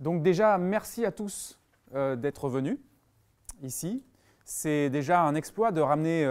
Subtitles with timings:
[0.00, 1.60] Donc déjà, merci à tous
[1.94, 2.78] euh, d'être venus
[3.62, 4.02] ici.
[4.44, 6.26] C'est déjà un exploit de ramener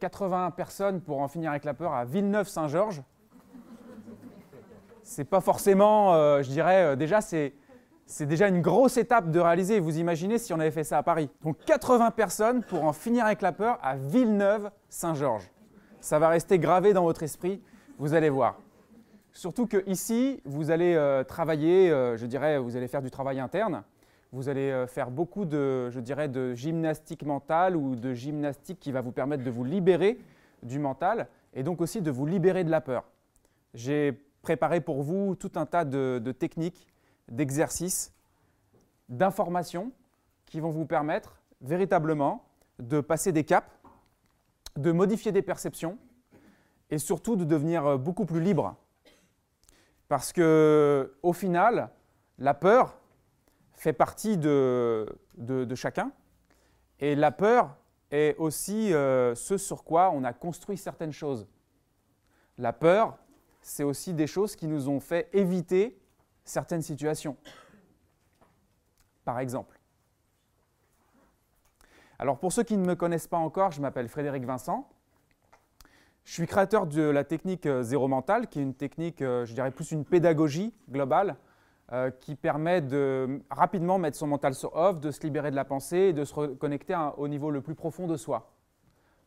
[0.00, 3.02] 80 personnes pour en finir avec la peur à Villeneuve-Saint-Georges.
[5.04, 7.54] C'est pas forcément, je dirais, déjà c'est
[8.06, 9.80] c'est déjà une grosse étape de réaliser.
[9.80, 11.28] Vous imaginez si on avait fait ça à Paris.
[11.42, 15.50] Donc 80 personnes pour en finir avec la peur à Villeneuve-Saint-Georges.
[16.00, 17.60] Ça va rester gravé dans votre esprit,
[17.98, 18.56] vous allez voir.
[19.36, 23.38] Surtout que ici, vous allez euh, travailler, euh, je dirais, vous allez faire du travail
[23.38, 23.82] interne.
[24.32, 28.92] Vous allez euh, faire beaucoup de, je dirais, de gymnastique mentale ou de gymnastique qui
[28.92, 30.18] va vous permettre de vous libérer
[30.62, 33.04] du mental et donc aussi de vous libérer de la peur.
[33.74, 36.86] J'ai préparé pour vous tout un tas de techniques
[37.28, 38.14] d'exercices,
[39.10, 39.92] d'informations
[40.46, 42.42] qui vont vous permettre véritablement
[42.78, 43.68] de passer des caps,
[44.78, 45.98] de modifier des perceptions
[46.88, 48.76] et surtout de devenir beaucoup plus libre.
[50.08, 51.90] Parce que au final,
[52.38, 52.98] la peur
[53.74, 56.12] fait partie de, de, chacun
[57.00, 57.76] et la peur
[58.10, 61.46] est aussi euh, ce sur quoi on a construit certaines choses.
[62.56, 63.18] La peur,
[63.60, 65.98] c'est aussi des choses qui nous ont fait éviter
[66.44, 67.36] certaines situations.
[69.24, 69.78] Par exemple.
[72.18, 74.88] Alors pour ceux qui ne me connaissent pas encore, je m'appelle Frédéric Vincent.
[76.26, 79.54] Je suis créateur de la technique euh, zéro mental, qui est une technique, euh, je
[79.54, 81.36] dirais plus une pédagogie globale,
[81.92, 85.64] euh, qui permet de rapidement mettre son mental sur off, de se libérer de la
[85.64, 88.52] pensée et de se reconnecter au niveau le plus profond de soi.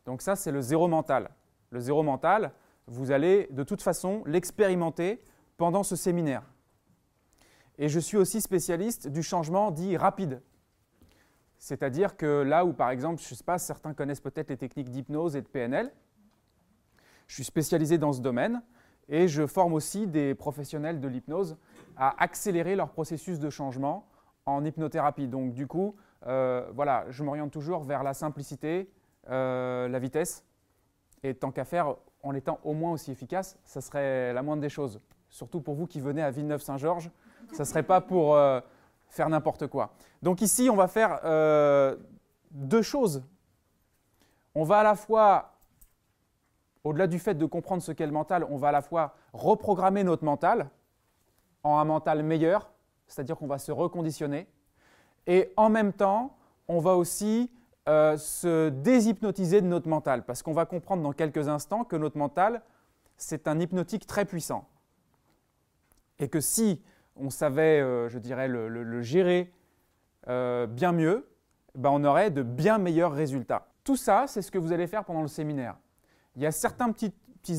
[0.04, 1.30] Donc ça, c'est le zéro mental.
[1.70, 2.52] Le zéro mental,
[2.86, 5.22] vous allez de toute façon l'expérimenter
[5.56, 6.42] pendant ce séminaire.
[7.78, 10.42] Et je suis aussi spécialiste du changement dit rapide.
[11.56, 14.90] C'est-à-dire que là où, par exemple, je ne sais pas, certains connaissent peut-être les techniques
[14.90, 15.90] d'hypnose et de PNL,
[17.30, 18.60] je suis spécialisé dans ce domaine
[19.08, 21.56] et je forme aussi des professionnels de l'hypnose
[21.96, 24.08] à accélérer leur processus de changement
[24.46, 25.28] en hypnothérapie.
[25.28, 25.94] Donc du coup,
[26.26, 28.90] euh, voilà, je m'oriente toujours vers la simplicité,
[29.28, 30.44] euh, la vitesse,
[31.22, 34.68] et tant qu'à faire, en étant au moins aussi efficace, ça serait la moindre des
[34.68, 35.00] choses.
[35.28, 37.12] Surtout pour vous qui venez à Villeneuve-Saint-Georges,
[37.52, 38.60] ça ne serait pas pour euh,
[39.06, 39.94] faire n'importe quoi.
[40.20, 41.20] Donc ici, on va faire
[42.50, 43.22] deux choses.
[44.56, 45.59] On va à la fois,
[46.84, 50.04] au-delà du fait de comprendre ce qu'est le mental, on va à la fois reprogrammer
[50.04, 50.70] notre mental
[51.62, 52.70] en un mental meilleur,
[53.06, 54.46] c'est-à-dire qu'on va se reconditionner,
[55.26, 56.36] et en même temps,
[56.68, 57.50] on va aussi
[57.88, 62.18] euh, se déshypnotiser de notre mental, parce qu'on va comprendre dans quelques instants que notre
[62.18, 62.62] mental,
[63.16, 64.68] c'est un hypnotique très puissant.
[66.18, 66.82] Et que si
[67.16, 69.52] on savait, euh, je dirais, le, gérer
[70.28, 71.28] euh, bien mieux,
[71.74, 73.68] ben on aurait de bien meilleurs résultats.
[73.84, 75.76] Tout ça, c'est ce que vous allez faire pendant le séminaire.
[76.36, 77.12] Il y a certains petits,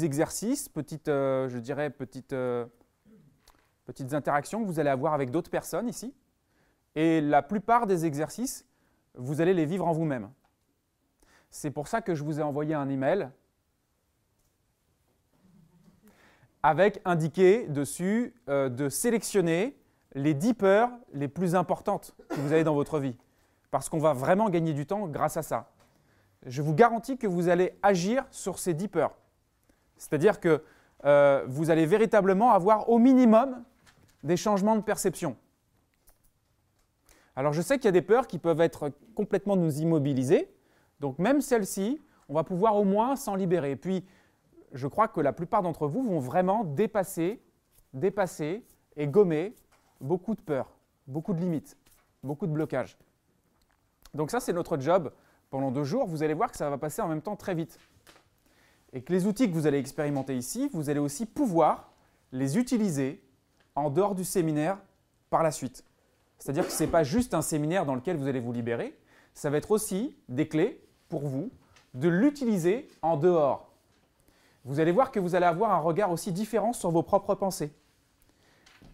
[0.04, 2.36] exercices, petites, euh, je dirais, petites,
[3.86, 6.14] petites interactions que vous allez avoir avec d'autres personnes ici.
[6.96, 8.66] Et la plupart des exercices,
[9.16, 10.30] vous allez les vivre en vous-même.
[11.50, 13.30] C'est pour ça que je vous ai envoyé un email
[16.64, 19.78] avec indiqué dessus euh, de sélectionner
[20.14, 23.18] les 10 peurs les plus importantes que vous avez dans votre vie.
[23.72, 25.72] Parce qu'on va vraiment gagner du temps grâce à ça.
[26.46, 29.16] Je vous garantis que vous allez agir sur ces 10 peurs.
[29.98, 30.64] C'est-à-dire que
[31.06, 33.64] euh, vous allez véritablement avoir au minimum
[34.24, 35.36] des changements de perception.
[37.36, 40.52] Alors je sais qu'il y a des peurs qui peuvent être complètement nous immobiliser.
[41.00, 43.76] Donc même celles-ci, on va pouvoir au moins s'en libérer.
[43.76, 44.06] Puis
[44.74, 47.42] je crois que la plupart d'entre vous vont vraiment dépasser,
[47.94, 48.64] dépasser
[48.96, 49.56] et gommer
[50.00, 50.78] beaucoup de peurs,
[51.08, 51.78] beaucoup de limites,
[52.24, 52.98] beaucoup de blocages.
[54.14, 55.12] Donc ça, c'est notre job
[55.52, 56.08] pendant deux jours.
[56.08, 57.78] Vous allez voir que ça va passer en même temps très vite.
[58.94, 61.92] Et que les outils que vous allez expérimenter ici, vous allez aussi pouvoir
[62.32, 63.24] les utiliser
[63.76, 64.80] en dehors du séminaire
[65.30, 65.86] par la suite.
[66.40, 68.98] C'est-à-dire que ce n'est pas juste un séminaire dans lequel vous allez vous libérer,
[69.36, 71.52] ça va être aussi des clés pour vous
[71.94, 73.72] de l'utiliser en dehors
[74.64, 77.74] vous allez voir que vous allez avoir un regard aussi différent sur vos propres pensées.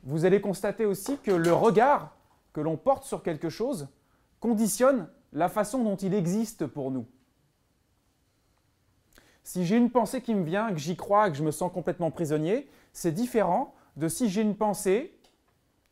[0.03, 2.15] Vous allez constater aussi que le regard
[2.53, 3.89] que l'on porte sur quelque chose
[4.39, 7.05] conditionne la façon dont il existe pour nous.
[9.43, 12.11] Si j'ai une pensée qui me vient, que j'y crois, que je me sens complètement
[12.11, 15.17] prisonnier, c'est différent de si j'ai une pensée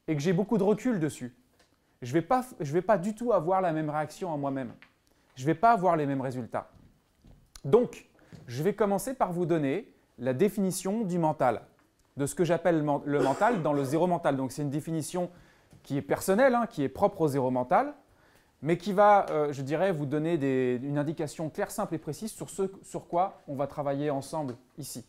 [0.08, 1.36] et que j'ai beaucoup de recul dessus.
[2.02, 4.74] Je ne vais, pas, vais pas du tout avoir la même réaction en moi-même.
[5.36, 6.70] Je ne vais pas avoir les mêmes résultats.
[7.64, 8.10] Donc,
[8.48, 11.62] je vais commencer par vous donner la définition du mental,
[12.18, 14.38] de ce que j'appelle le mental dans le zéro mental.
[14.38, 15.30] Donc c'est une définition
[15.84, 17.94] qui est personnelle, hein, qui est propre au zéro mental,
[18.65, 20.33] mais qui va, euh, je dirais, vous donner
[20.77, 25.06] une indication claire, simple et précise sur ce sur quoi on va travailler ensemble ici.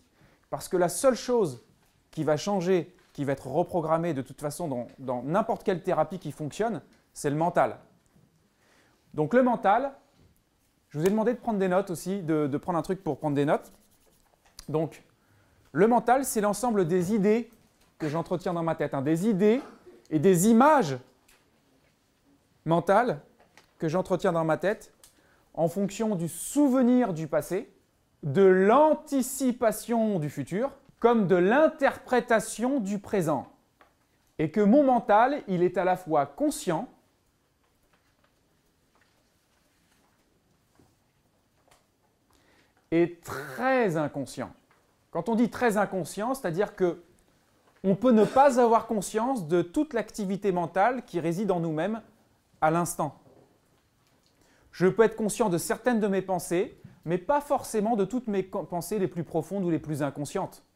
[0.50, 1.64] Parce que la seule chose
[2.10, 6.32] qui va changer qui va être reprogrammé de toute façon dans n'importe quelle thérapie qui
[6.32, 6.82] fonctionne,
[7.14, 7.78] c'est le mental.
[9.14, 9.92] Donc le mental,
[10.90, 13.16] je vous ai demandé de prendre des notes aussi, de, de prendre un truc pour
[13.16, 13.72] prendre des notes.
[14.68, 15.02] Donc,
[15.72, 17.50] le mental, c'est l'ensemble des idées
[17.98, 19.62] que j'entretiens dans ma tête, hein, des idées
[20.10, 20.98] et des images
[22.66, 23.22] mentales
[23.78, 24.92] que j'entretiens dans ma tête
[25.54, 27.72] en fonction du souvenir du passé,
[28.22, 30.70] de l'anticipation du futur,
[31.00, 33.46] comme de l'interprétation du présent.
[34.38, 36.88] Et que mon mental, il est à la fois conscient
[42.90, 44.52] et très inconscient.
[45.10, 47.02] Quand on dit très inconscient, c'est-à-dire que
[47.84, 52.02] on peut ne pas avoir conscience de toute l'activité mentale qui réside en nous-mêmes
[52.60, 53.16] à l'instant.
[54.76, 58.42] Je peux être conscient de certaines de mes pensées, mais pas forcément de toutes mes
[58.42, 60.66] pensées les plus profondes ou les plus inconscientes.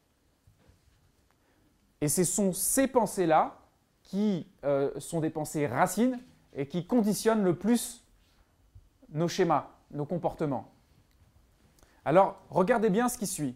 [2.01, 3.59] Et ce sont ces pensées-là
[4.01, 6.19] qui euh, sont des pensées racines
[6.55, 8.03] et qui conditionnent le plus
[9.09, 10.73] nos schémas, nos comportements.
[12.03, 13.55] Alors, regardez bien ce qui suit.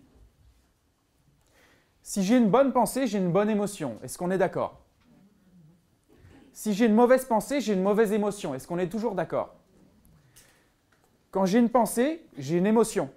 [2.04, 3.98] Si j'ai une bonne pensée, j'ai une bonne émotion.
[4.04, 4.80] Est-ce qu'on est, d'accord?
[6.54, 8.54] Si j'ai une mauvaise pensée, j'ai une mauvaise émotion.
[8.54, 9.56] Est-ce qu'on est toujours d'accord?
[11.36, 13.12] Quand j'ai une pensée, j'ai une émotion.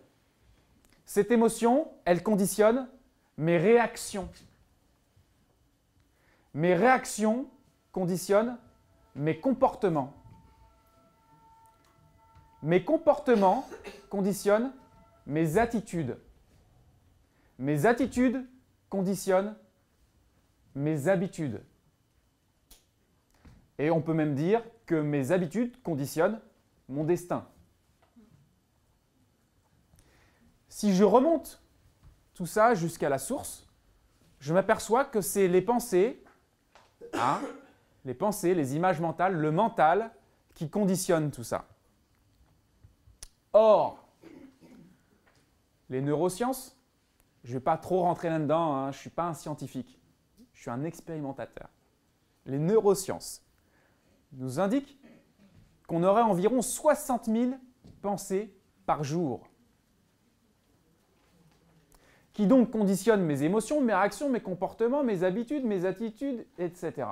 [1.05, 2.89] Cette émotion, elle conditionne
[3.37, 4.29] mes réactions.
[6.53, 7.49] Mes réactions
[7.93, 8.59] conditionnent
[9.15, 10.15] mes comportements.
[12.61, 13.69] Mes comportements
[14.11, 14.73] conditionnent
[15.25, 16.19] mes attitudes.
[17.61, 18.45] Mes attitudes
[18.91, 19.55] conditionne
[20.75, 21.63] mes habitudes.
[23.79, 26.41] Et on peut même dire que mes habitudes conditionnent
[26.89, 27.47] mon destin.
[30.69, 31.63] Si je remonte
[32.35, 33.67] tout ça jusqu'à la source,
[34.41, 36.23] je m'aperçois que c'est les pensées,
[37.15, 37.41] hein,
[38.05, 40.11] les pensées, les images mentales, le mental
[40.55, 41.67] qui conditionnent tout ça.
[43.53, 44.07] Or,
[45.89, 46.79] les neurosciences
[47.49, 48.93] je ne vais pas trop rentrer là-dedans, hein.
[48.93, 49.99] je ne suis pas un scientifique,
[50.53, 51.71] je suis un expérimentateur.
[52.45, 53.43] Les neurosciences
[54.33, 54.99] nous indiquent
[55.87, 57.53] qu'on aurait environ 60 000
[58.03, 58.55] pensées
[58.85, 59.49] par jour,
[62.39, 67.09] qui donc conditionnent mes émotions, mes réactions, mes comportements, mes habitudes, mes attitudes, etc.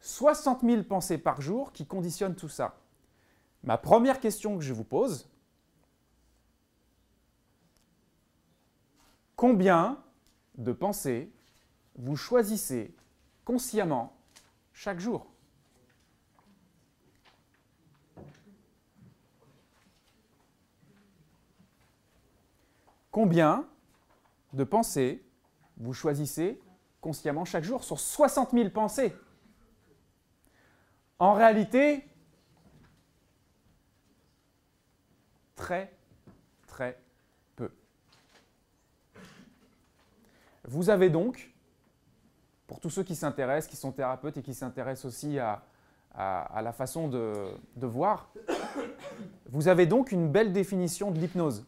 [0.00, 2.74] 60 000 pensées par jour qui conditionnent tout ça.
[3.62, 5.30] Ma première question que je vous pose,
[9.36, 10.02] Combien
[10.58, 11.30] de pensées
[11.94, 12.92] vous choisissez
[13.44, 14.12] consciemment
[14.72, 15.28] chaque jour?
[23.12, 23.64] Combien
[24.52, 25.24] de pensées
[25.76, 26.60] vous choisissez
[27.00, 29.14] consciemment chaque jour sur 60 000 pensées
[31.18, 32.06] En réalité,
[35.54, 35.92] très,
[36.66, 36.98] très
[40.64, 41.52] Vous avez donc,
[42.68, 45.64] pour tous ceux qui s'intéressent, qui sont thérapeutes et qui s'intéressent aussi à,
[46.14, 48.30] la façon de voir,
[49.46, 51.66] vous avez donc une belle définition de l'hypnose.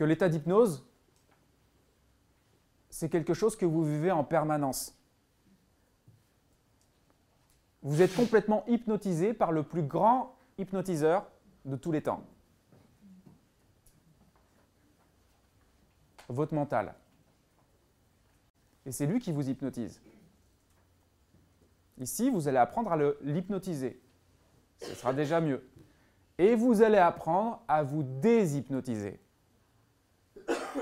[0.00, 0.82] Que l'état d'hypnose,
[2.88, 4.96] c'est quelque chose que vous vivez en permanence.
[7.82, 11.30] Vous êtes complètement hypnotisé par le plus grand hypnotiseur
[11.66, 12.24] de tous les temps.
[16.28, 16.94] votre mental.
[18.86, 20.00] Et c'est lui qui vous hypnotise.
[21.98, 24.00] Ici, vous allez apprendre à l'hypnotiser.
[24.80, 25.62] Ce sera déjà mieux.
[26.38, 29.20] Et vous allez apprendre à vous déshypnotiser.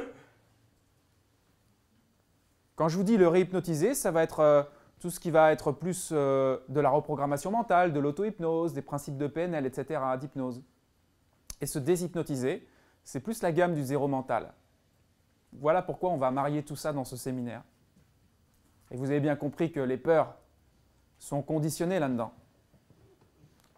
[2.76, 4.62] Quand je vous dis le réhypnotiser, ça va être euh,
[5.00, 9.16] tout ce qui va être plus euh, de la reprogrammation mentale, de l'auto-hypnose, des principes
[9.16, 10.62] de PNL, etc., d'hypnose.
[11.60, 12.66] Et se déshypnotiser,
[13.04, 14.52] c'est plus la gamme du zéro mental.
[15.52, 17.62] Voilà pourquoi on va marier tout ça dans ce séminaire.
[18.90, 20.34] Et vous avez bien compris que les peurs
[21.18, 22.32] sont conditionnées là-dedans.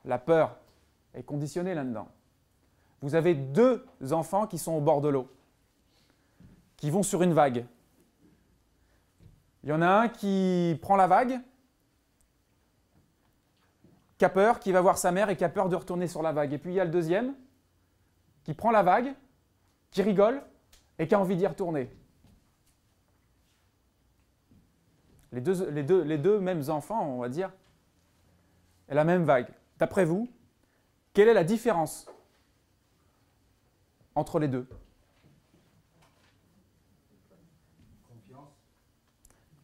[0.04, 0.56] La peur
[1.14, 2.08] est conditionnée là-dedans.
[3.02, 5.28] Vous avez deux enfants qui sont au bord de l'eau,
[6.80, 7.66] qui vont sur une vague.
[9.62, 11.38] Il y en a un qui prend la vague,
[14.16, 16.22] qui a peur, qui va voir sa mère et qui a peur de retourner sur
[16.22, 16.52] la vague.
[16.52, 17.34] Et puis il y a le deuxième
[18.42, 19.14] qui prend la vague,
[19.90, 20.42] qui rigole
[20.98, 21.94] et qui a envie d'y retourner.
[25.32, 27.52] Les deux, mêmes enfants, on va dire,
[28.88, 29.48] et la même vague.
[29.78, 30.28] D'après vous,
[31.12, 32.10] quelle est la différence
[34.14, 34.66] entre les deux?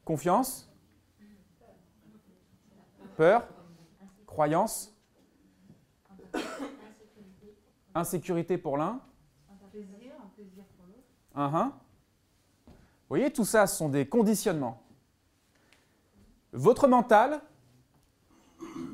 [0.07, 0.73] Confiance
[3.17, 3.45] Peur
[4.25, 4.97] Croyance
[7.93, 9.01] Insécurité pour l'un
[11.35, 11.71] uh-huh.
[12.67, 12.73] Vous
[13.09, 14.81] voyez, tout ça, ce sont des conditionnements.
[16.53, 17.41] Votre mental,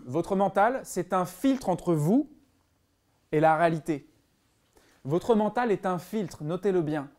[0.06, 2.30] votre mental, c'est un filtre entre vous
[3.32, 4.08] et la réalité.
[5.04, 7.10] Votre mental est un filtre, notez-le bien.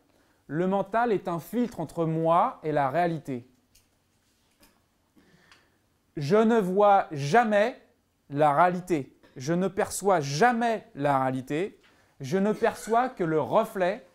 [0.48, 3.48] Le mental est un filtre entre moi et la réalité.
[6.16, 7.80] Je ne vois jamais
[8.30, 9.16] la réalité.
[9.36, 11.80] Je ne perçois jamais la réalité.
[12.20, 14.06] Je ne perçois que le reflet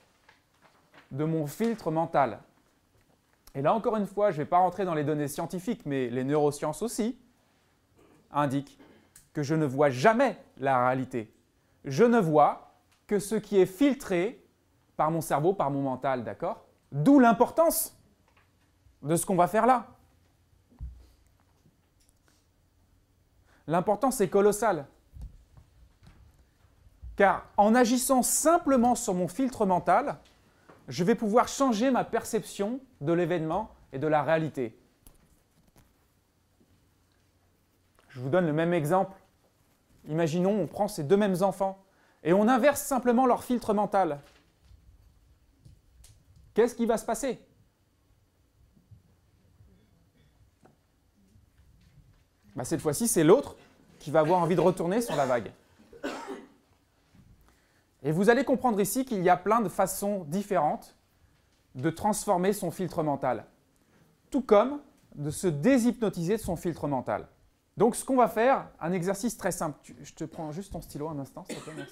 [1.12, 2.39] de mon filtre mental.
[3.56, 6.10] Et là, encore une fois, je ne vais pas rentrer dans les données scientifiques, mais
[6.10, 7.20] les neurosciences aussi
[8.32, 8.77] indiquent
[9.34, 11.34] que je ne vois jamais la réalité.
[11.86, 12.74] Je ne vois
[13.08, 14.46] que ce qui est filtré
[14.96, 16.65] par mon cerveau, par mon mental, d'accord?
[16.91, 17.98] D'où l'importance
[19.01, 19.88] de ce qu'on va faire là.
[23.70, 24.88] L'importance est colossale.
[27.16, 30.18] Car en agissant simplement sur mon filtre mental,
[30.88, 34.76] je vais pouvoir changer ma perception de l'événement et de la réalité.
[38.08, 39.16] Je vous donne le même exemple.
[40.08, 41.78] Imaginons, on prend ces deux mêmes enfants
[42.24, 44.20] et on inverse simplement leur filtre mental.
[46.56, 47.40] Qu'est-ce qui va se passer?
[52.60, 53.56] Bah, Cette fois-ci, c'est l'autre
[54.00, 55.51] qui va avoir envie de retourner sur la vague.
[58.04, 60.96] Et vous allez comprendre ici qu'il y a plein de façons différentes
[61.75, 63.46] de transformer son filtre mental,
[64.30, 64.80] tout comme
[65.16, 67.28] de se déshypnotiser de son filtre mental.
[67.78, 69.80] Donc ce qu'on va faire, un exercice très simple.
[70.01, 71.86] Je te prends juste ton stylo un instant, s'il te plaît.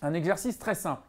[0.00, 1.06] Un exercice très simple.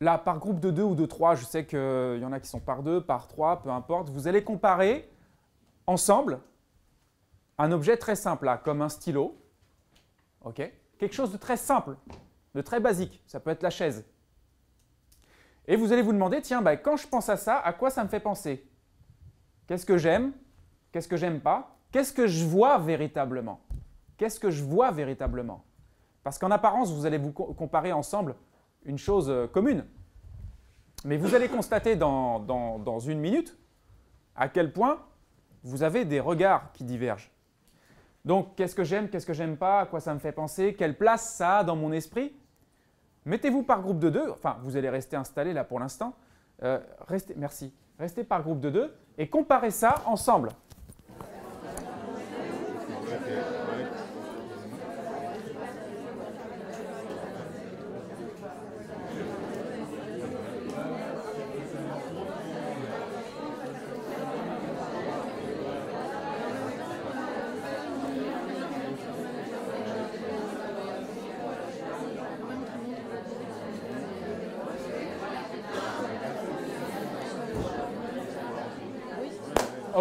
[0.00, 2.48] Là, par groupe de deux ou de trois, je sais qu'il y en a qui
[2.48, 4.10] sont par deux, par trois, peu importe.
[4.10, 5.08] Vous allez comparer
[5.86, 6.40] ensemble
[7.58, 9.36] un objet très simple, là, comme un stylo.
[10.44, 10.62] OK?
[10.98, 11.96] Quelque chose de très simple,
[12.54, 13.22] de très basique.
[13.26, 14.04] Ça peut être la chaise.
[15.68, 18.02] Et vous allez vous demander, tiens, bah, quand je pense à ça, à quoi ça
[18.02, 18.68] me fait penser?
[19.66, 20.32] Qu'est-ce que j'aime?
[20.90, 21.76] Qu'est-ce que j'aime pas?
[21.92, 23.60] Qu'est-ce que je vois véritablement?
[24.16, 25.64] Qu'est-ce que je vois véritablement?
[26.24, 28.34] Parce qu'en apparence, vous allez vous comparer ensemble
[28.84, 29.84] une chose euh, commune.
[31.04, 33.56] Mais vous allez constater dans une minute
[34.36, 35.00] à quel point
[35.62, 37.30] vous avez des regards qui divergent.
[38.24, 40.96] Donc, qu'est-ce que j'aime, qu'est-ce que j'aime pas, à quoi ça me fait penser, quelle
[40.96, 42.34] place ça a dans mon esprit?
[43.24, 46.14] Mettez-vous par groupe de deux, enfin, vous allez rester installé là pour l'instant.
[46.62, 47.72] Euh, restez, merci.
[47.98, 50.50] Restez par groupe de deux et comparez ça ensemble.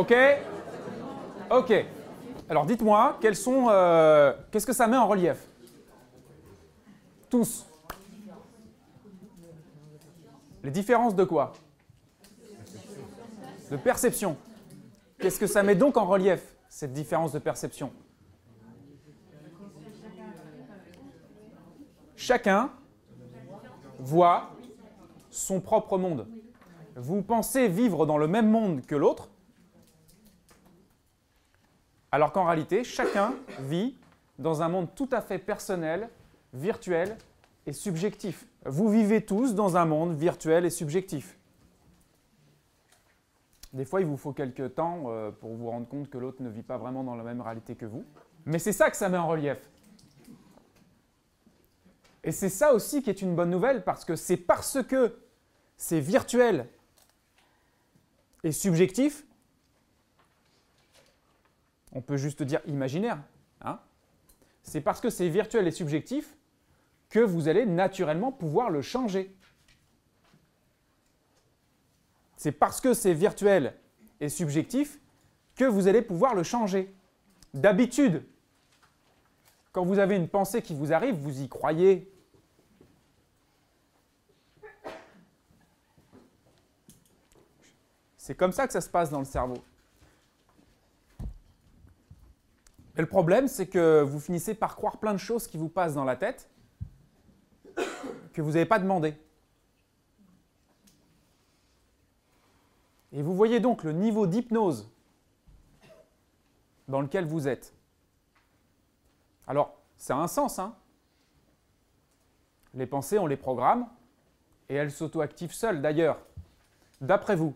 [0.02, 0.16] Ok
[1.52, 1.86] Ok.
[2.50, 5.38] Alors dites-moi, quels sont, euh, qu'est-ce que ça met en relief?
[7.30, 7.68] Tous.
[10.64, 11.54] Les différences de quoi?
[13.70, 14.38] De perception.
[15.20, 17.94] Qu'est-ce que ça met donc en relief, cette différence de perception?
[22.16, 22.72] Chacun
[24.00, 24.50] voit
[25.30, 26.28] son propre monde.
[26.96, 29.31] Vous pensez vivre dans le même monde que l'autre,
[32.12, 33.96] alors qu'en réalité, chacun vit
[34.38, 36.10] dans un monde tout à fait personnel,
[36.54, 37.18] virtuel
[37.66, 38.46] et subjectif.
[38.66, 41.38] Vous vivez tous dans un monde virtuel et subjectif.
[43.74, 46.50] Des fois, il vous faut quelques temps euh, pour vous rendre compte que l'autre ne
[46.50, 48.04] vit pas vraiment dans la même réalité que vous.
[48.46, 49.58] Mais c'est ça que ça met en relief.
[52.24, 55.18] Et c'est ça aussi qui est une bonne nouvelle parce que c'est parce que
[55.78, 56.68] c'est virtuel
[58.44, 59.26] et subjectif
[61.92, 63.22] on peut juste dire imaginaire.
[63.62, 63.80] Hein
[64.64, 66.36] c'est parce que c'est virtuel et subjectif
[67.10, 69.36] que vous allez naturellement pouvoir le changer.
[72.38, 73.76] C'est parce que c'est virtuel
[74.20, 75.00] et subjectif
[75.56, 76.94] que vous allez pouvoir le changer.
[77.54, 78.26] D'habitude,
[79.72, 82.12] quand vous avez une pensée qui vous arrive, vous y croyez.
[88.18, 89.62] C'est comme ça que ça se passe dans le cerveau.
[92.98, 95.94] Et le problème, c'est que vous finissez par croire plein de choses qui vous passent
[95.94, 96.50] dans la tête
[98.34, 99.16] que vous n'avez pas demandé.
[103.14, 104.90] Et vous voyez donc le niveau d'hypnose
[106.88, 107.74] dans lequel vous êtes.
[109.48, 110.60] Alors, ça a un sens.
[110.60, 110.76] Hein
[112.74, 113.88] les pensées, on les programme
[114.70, 115.82] et elles s'auto-activent seules.
[115.82, 116.20] D'ailleurs,
[117.02, 117.56] d'après vous,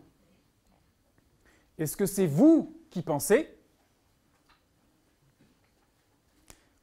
[1.78, 3.55] est-ce que c'est vous qui pensez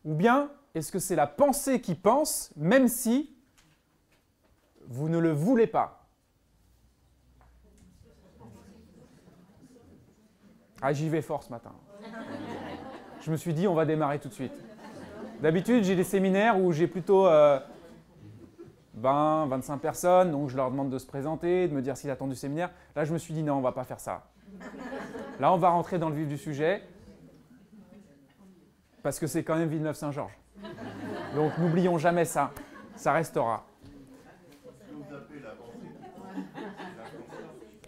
[0.06, 3.36] Ou bien est-ce que c'est la pensée qui pense, même si
[4.88, 6.08] vous ne le voulez pas?
[10.82, 11.72] Ah, j'y vais fort ce matin.
[13.22, 14.52] Je me suis dit, on va démarrer tout de suite.
[15.42, 17.60] D'habitude, j'ai des séminaires où j'ai plutôt 20, euh,
[19.48, 22.36] 25 personnes, donc je leur demande de se présenter, de me dire s'ils attendent du
[22.36, 22.70] séminaire.
[22.96, 24.24] Là, je me suis dit, non, on va pas faire ça.
[25.40, 26.84] Là, on va rentrer dans le vif du sujet,
[29.04, 30.38] parce que c'est quand même Villeneuve-Saint-Georges.
[31.36, 32.52] Donc, n'oublions jamais ça.
[32.96, 33.66] Ça restera.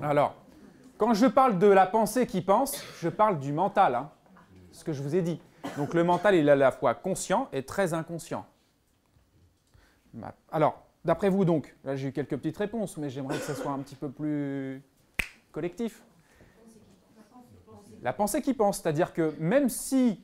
[0.02, 0.36] Alors,
[0.98, 4.12] quand je parle de la pensée qui pense, je parle du mental, hein,
[4.72, 5.42] ce que je vous ai dit.
[5.78, 8.46] Donc le mental, il est à la fois conscient et très inconscient.
[10.52, 13.72] Alors, d'après vous donc, là j'ai eu quelques petites réponses, mais j'aimerais que ce soit
[13.72, 14.82] un petit peu plus
[15.52, 16.04] collectif.
[18.02, 20.24] La pensée qui pense, c'est-à-dire que même si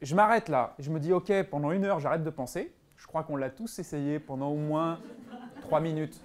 [0.00, 3.22] je m'arrête là, je me dis ok, pendant une heure j'arrête de penser, je crois
[3.22, 5.00] qu'on l'a tous essayé pendant au moins
[5.60, 6.22] trois minutes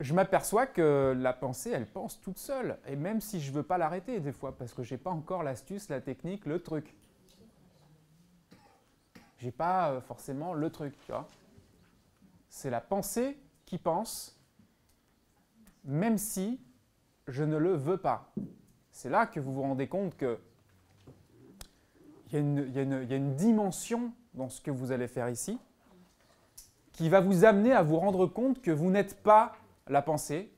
[0.00, 2.78] je m'aperçois que la pensée, elle pense toute seule.
[2.86, 5.10] Et même si je ne veux pas l'arrêter des fois, parce que je n'ai pas
[5.10, 6.94] encore l'astuce, la technique, le truc.
[9.38, 11.28] Je n'ai pas euh, forcément le truc, tu vois.
[12.48, 14.38] C'est la pensée qui pense,
[15.84, 16.60] même si
[17.26, 18.32] je ne le veux pas.
[18.90, 20.38] C'est là que vous vous rendez compte que
[22.32, 25.58] il y, a une dimension dans ce que vous allez faire ici
[26.96, 29.54] qui va vous amener à vous rendre compte que vous n'êtes pas
[29.86, 30.50] la pensée.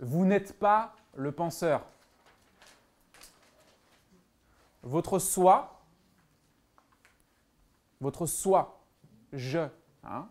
[0.00, 1.86] Vous n'êtes pas le penseur.
[4.82, 5.80] Votre soi,
[8.00, 8.80] votre soi,
[9.32, 9.66] je,
[10.04, 10.28] hein,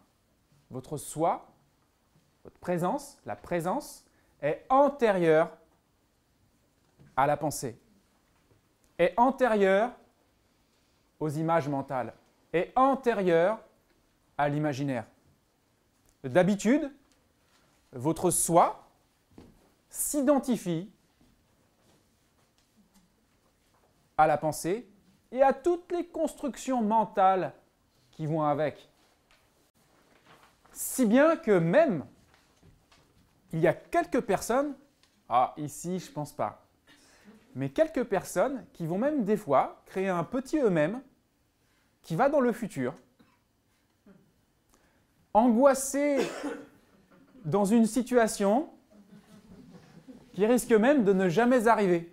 [0.70, 1.48] votre soi,
[2.44, 4.06] votre présence, la présence
[4.42, 5.58] est antérieure
[7.16, 7.80] à la pensée,
[8.98, 9.92] est antérieure
[11.20, 12.14] aux images mentales,
[12.54, 13.60] est antérieure
[14.38, 15.06] à l'imaginaire.
[16.24, 16.92] D'habitude,
[17.92, 18.88] votre soi
[19.90, 20.92] s'identifie
[24.18, 24.88] à la pensée
[25.32, 27.54] et à toutes les constructions mentales
[28.12, 28.90] qui vont avec.
[30.72, 32.06] Si bien que même,
[33.54, 34.76] il y a quelques personnes,
[35.30, 36.65] ah ici je pense pas,
[37.56, 41.02] mais quelques personnes qui vont même des fois créer un petit eux-mêmes
[42.02, 42.94] qui va dans le futur
[45.34, 46.18] angoissé
[47.46, 48.70] dans une situation
[50.34, 52.12] qui risque même de ne jamais arriver.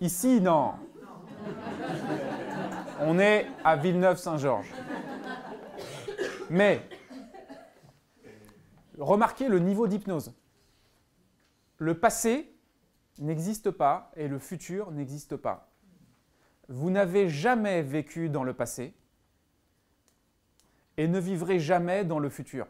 [0.00, 0.74] Ici, non.
[3.00, 4.72] On est à Villeneuve-Saint-Georges.
[6.50, 6.82] Mais,
[8.98, 10.32] remarquez le niveau d'hypnose.
[11.78, 12.52] Le passé
[13.18, 15.68] n'existe pas et le futur n'existe pas
[16.68, 18.94] vous n'avez jamais vécu dans le passé
[20.96, 22.66] et ne vivrez jamais dans le futur.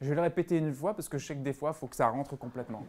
[0.00, 1.88] Je vais le répéter une fois parce que je sais que des fois, il faut
[1.88, 2.86] que ça rentre complètement.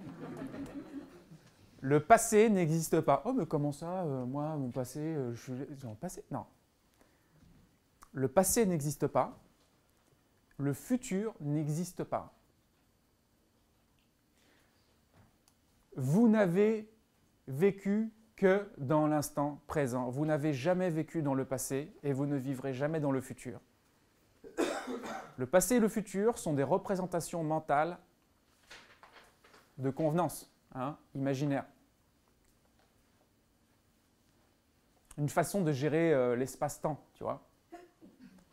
[1.82, 3.24] Le passé n'existe pas.
[3.26, 5.66] Oh, mais comment ça euh, Moi, mon passé, euh, je suis
[6.00, 6.24] passé?
[6.30, 6.46] Non.
[8.12, 9.40] Le passé n'existe pas.
[10.58, 12.34] Le futur n'existe pas.
[16.00, 16.90] Vous n'avez
[17.50, 20.10] vécu que dans l'instant présent.
[20.10, 23.60] Vous n'avez jamais vécu dans le passé et vous ne vivrez jamais dans le futur.
[25.36, 27.98] Le passé et le futur sont des représentations mentales
[29.78, 31.66] de convenance, hein, imaginaire.
[35.18, 37.46] Une façon de gérer euh, l'espace-temps, tu vois.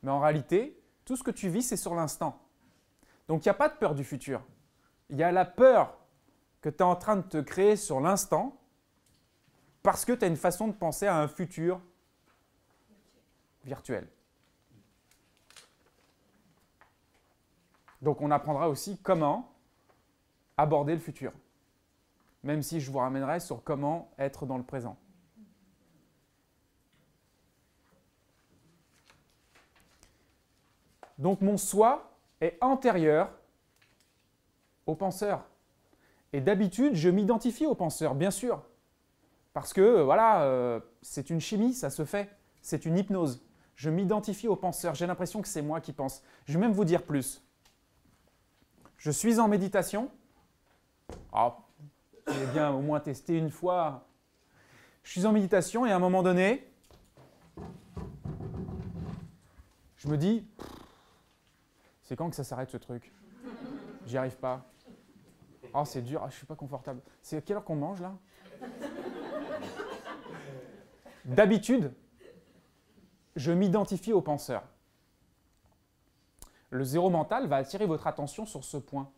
[0.02, 2.42] Mais en réalité, tout ce que tu vis, c'est sur l'instant.
[3.28, 4.42] Donc il n'y a pas de peur du futur.
[5.10, 5.96] Il y a la peur
[6.66, 8.60] que tu es en train de te créer sur l'instant
[9.84, 11.80] parce que tu as une façon de penser à un futur
[13.62, 14.08] virtuel.
[18.02, 19.54] Donc on apprendra aussi comment
[20.56, 21.32] aborder le futur,
[22.42, 24.98] même si je vous ramènerai sur comment être dans le présent.
[31.16, 33.30] Donc mon soi est antérieur
[34.84, 35.44] au penseur.
[36.36, 38.62] Et d'habitude, je m'identifie au penseur, bien sûr.
[39.54, 42.28] Parce que, voilà, euh, c'est une chimie, ça se fait.
[42.60, 43.42] C'est une hypnose.
[43.74, 44.94] Je m'identifie au penseur.
[44.94, 46.22] J'ai l'impression que c'est moi qui pense.
[46.44, 47.42] Je vais même vous dire plus.
[48.98, 50.10] Je suis en méditation.
[51.32, 51.56] Ah,
[52.28, 54.06] j'ai bien au moins testé une fois.
[55.04, 56.70] Je suis en méditation et à un moment donné,
[59.96, 60.46] je me dis,
[62.02, 63.10] c'est quand que ça s'arrête ce truc?
[64.06, 64.66] J'y arrive pas.
[65.74, 67.00] Oh, c'est dur, ah, je suis pas confortable.
[67.22, 68.14] C'est à quelle heure qu'on mange là?
[71.24, 71.92] D'habitude,
[73.34, 74.62] je m'identifie au penseur.
[76.70, 79.10] Le zéro mental va attirer votre attention sur ce point.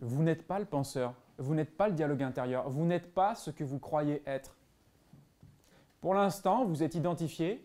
[0.00, 3.50] Vous n'êtes pas le penseur, vous n'êtes pas le dialogue intérieur, vous n'êtes pas ce
[3.50, 4.56] que vous croyez être.
[6.00, 7.64] Pour l'instant, vous êtes identifié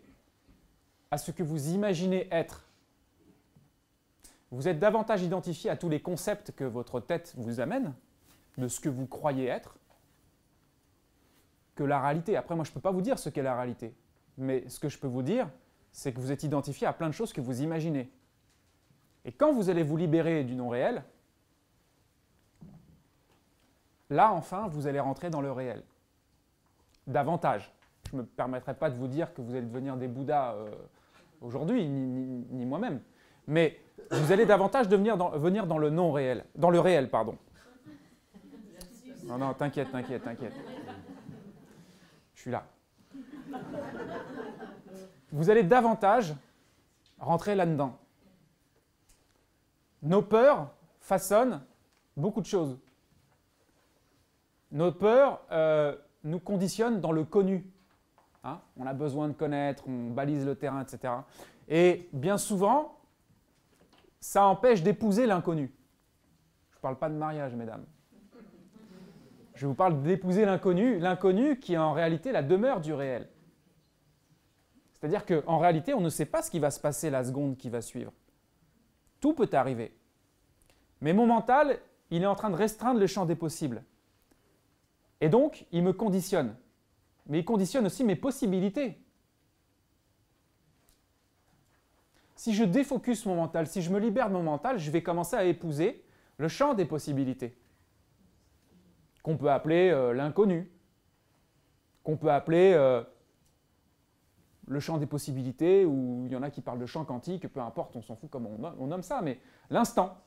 [1.10, 2.63] à ce que vous imaginez être.
[4.54, 7.92] Vous êtes davantage identifié à tous les concepts que votre tête vous amène,
[8.56, 9.76] de ce que vous croyez être,
[11.74, 12.36] que la réalité.
[12.36, 13.92] Après, moi, je ne peux pas vous dire ce qu'est la réalité.
[14.38, 15.50] Mais ce que je peux vous dire,
[15.90, 18.12] c'est que vous êtes identifié à plein de choses que vous imaginez.
[19.24, 21.02] Et quand vous allez vous libérer du non réel,
[24.08, 25.82] là, enfin, vous allez rentrer dans le réel.
[27.08, 27.72] Davantage.
[28.08, 30.70] Je ne me permettrai pas de vous dire que vous allez devenir des Bouddhas euh,
[31.40, 33.00] aujourd'hui, ni, moi-même.
[33.48, 37.36] Mais vous allez davantage devenir dans, venir dans le non réel, dans le réel, pardon.
[39.24, 40.52] Non, non, t'inquiète, t'inquiète, t'inquiète
[42.44, 42.66] suis là.
[45.32, 46.34] Vous allez davantage
[47.18, 47.98] rentrer là-dedans.
[50.02, 51.62] Nos peurs façonnent
[52.18, 52.78] beaucoup de choses.
[54.72, 57.64] Nos peurs euh, nous conditionnent dans le connu.
[58.46, 58.60] Hein.
[58.76, 61.14] on a besoin de connaître, on balise le terrain, etc.
[61.66, 62.98] Et bien souvent,
[64.24, 65.70] ça empêche d'épouser l'inconnu.
[66.70, 67.84] Je ne parle pas de mariage, mesdames.
[69.54, 73.28] Je vous parle d'épouser l'inconnu, l'inconnu qui est en réalité la demeure du réel.
[74.94, 77.68] C'est-à-dire qu'en réalité, on ne sait pas ce qui va se passer la seconde qui
[77.68, 78.14] va suivre.
[79.20, 79.94] Tout peut arriver.
[81.02, 81.78] Mais mon mental,
[82.10, 83.84] il est en train de restreindre le champ des possibles.
[85.20, 86.56] Et donc, il me conditionne.
[87.26, 89.03] Mais il conditionne aussi mes possibilités.
[92.36, 95.36] Si je défocus mon mental, si je me libère de mon mental, je vais commencer
[95.36, 96.04] à épouser
[96.38, 97.56] le champ des possibilités
[99.24, 100.70] qu'on peut appeler euh, l'inconnu,
[102.04, 103.02] qu'on peut appeler euh,
[104.68, 107.60] le champ des possibilités, ou il y en a qui parlent de champ quantique, peu
[107.60, 110.18] importe, on s'en fout comment on, nomme ça, mais l'instant,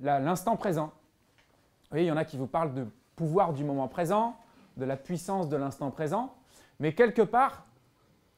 [0.00, 0.86] l'instant présent.
[0.86, 4.36] Vous voyez, il y en a qui vous parlent de pouvoir du moment présent,
[4.78, 6.34] de la puissance de l'instant présent,
[6.80, 7.66] mais quelque part,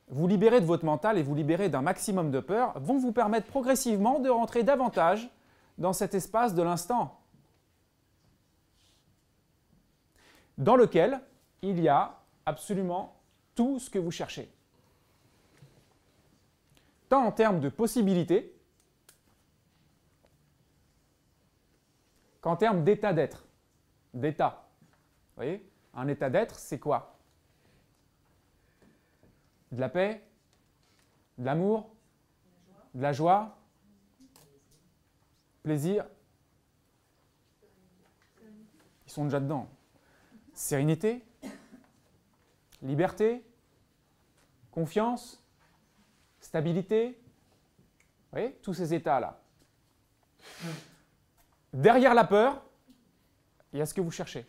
[0.09, 3.47] vous libérer de votre mental et vous libérer d'un maximum de peur vont vous permettre
[3.47, 5.31] progressivement de rentrer davantage
[5.79, 7.21] dans cet espace de l'instant.
[10.59, 11.21] dans lequel
[11.63, 13.21] il y a absolument
[13.55, 14.53] tout ce que vous cherchez.
[17.09, 18.55] Tant en termes de possibilités
[22.41, 23.47] qu'en termes d'état d'être,
[24.15, 24.69] d'état.
[25.37, 25.71] Vous voyez?
[25.95, 27.16] Un état d'être, c'est quoi?
[29.73, 30.23] De la paix
[31.39, 31.95] De l'amour
[32.95, 33.59] De la joie
[35.63, 36.05] Plaisir
[39.07, 39.69] Ils sont déjà dedans
[40.57, 41.23] sérénité,
[42.83, 43.45] liberté,
[44.71, 45.45] confiance,
[46.41, 47.11] stabilité.
[47.11, 49.39] Vous voyez, tous ces états-là.
[51.73, 52.65] Derrière la peur,
[53.73, 54.47] il y a ce que vous cherchez.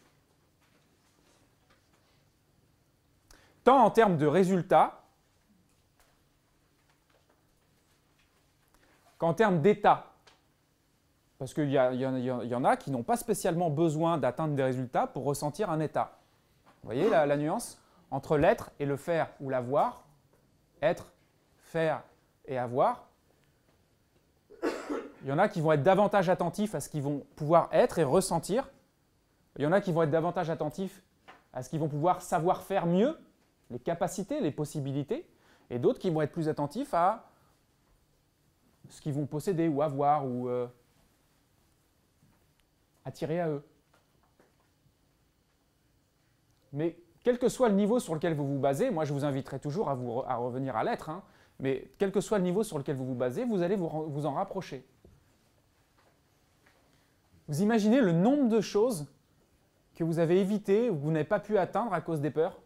[3.65, 5.03] Tant en termes de résultats
[9.17, 10.13] qu'en termes d'état.
[11.39, 15.69] Parce qu'il y, en a qui n'ont pas spécialement besoin d'atteindre des résultats pour ressentir
[15.69, 16.17] un état.
[16.81, 20.03] Vous voyez la, nuance Entre l'être et le faire ou l'avoir,
[20.81, 21.05] être,
[21.57, 22.01] faire
[22.45, 23.05] et avoir,
[25.23, 27.99] il y en a qui vont être davantage attentifs à ce qu'ils vont pouvoir être
[27.99, 28.69] et ressentir.
[29.57, 31.03] Il y en a qui vont être davantage attentifs
[31.53, 33.17] à ce qu'ils vont pouvoir savoir faire mieux,
[33.69, 35.27] les capacités, les possibilités,
[35.69, 37.26] et d'autres qui vont être plus attentifs à
[38.89, 40.67] ce qu'ils vont posséder ou avoir ou euh,
[43.05, 43.63] attirer à eux.
[46.73, 49.59] Mais quel que soit le niveau sur lequel vous vous basez, moi je vous inviterai
[49.59, 51.23] toujours à, revenir à l'être, hein,
[51.59, 54.33] mais quel que soit le niveau sur lequel vous vous basez, vous allez vous en
[54.33, 54.85] rapprocher.
[57.47, 59.07] Vous imaginez le nombre de choses
[59.95, 62.59] que vous avez évitées ou que vous n'avez pas pu atteindre à cause des peurs?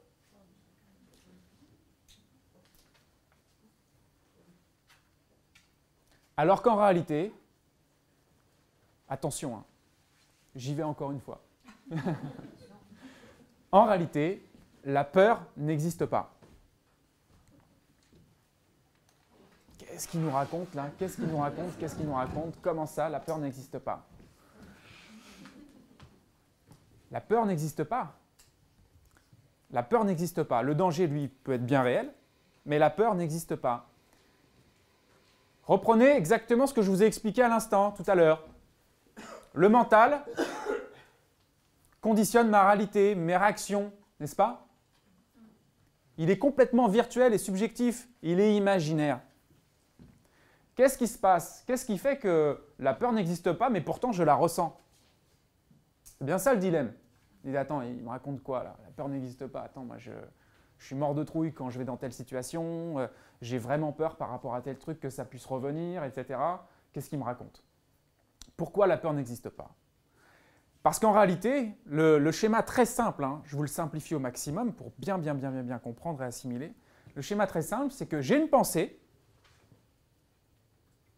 [6.41, 7.31] Alors qu'en réalité,
[9.07, 9.63] attention, hein,
[10.55, 11.39] J'y vais encore une fois.
[13.71, 14.43] en réalité,
[14.83, 16.33] la peur n'existe pas.
[19.77, 20.89] Qu'est-ce qu'il nous raconte là?
[20.97, 22.59] Qu'est-ce qu'il nous raconte Qu'est-ce qu'il nous raconte?
[22.59, 24.03] Comment ça La peur n'existe pas?
[27.11, 28.15] La peur n'existe pas.
[29.69, 30.63] La peur n'existe pas.
[30.63, 32.11] Le danger, lui, peut être bien réel,
[32.65, 33.90] mais la peur n'existe pas.
[35.63, 38.47] Reprenez exactement ce que je vous ai expliqué à l'instant, tout à l'heure.
[39.53, 40.23] Le mental
[42.01, 44.67] conditionne ma réalité, mes réactions, n'est-ce pas?
[46.17, 49.21] Il est complètement virtuel et subjectif, il est imaginaire.
[50.75, 51.63] Qu'est-ce qui se passe?
[51.67, 54.79] Qu'est-ce qui fait que la peur n'existe pas, mais pourtant je la ressens?
[56.03, 56.93] C'est bien ça le dilemme.
[57.43, 58.77] Il dit, attends, il me raconte quoi là?
[58.83, 59.61] La peur n'existe pas.
[59.61, 60.11] Attends, moi je,
[60.81, 63.07] je, suis mort de trouille quand je vais dans telle situation, euh,
[63.41, 66.39] j'ai vraiment peur par rapport à tel truc que ça puisse revenir, etc.
[66.91, 67.63] Qu'est-ce qu'il me raconte?
[68.57, 69.75] Pourquoi la peur n'existe pas?
[70.81, 74.91] Parce qu'en réalité, le, schéma très simple, hein, je vous le simplifie au maximum pour
[74.97, 76.73] bien, bien, bien, bien, bien comprendre et assimiler.
[77.13, 78.99] Le schéma très simple, c'est que j'ai une pensée,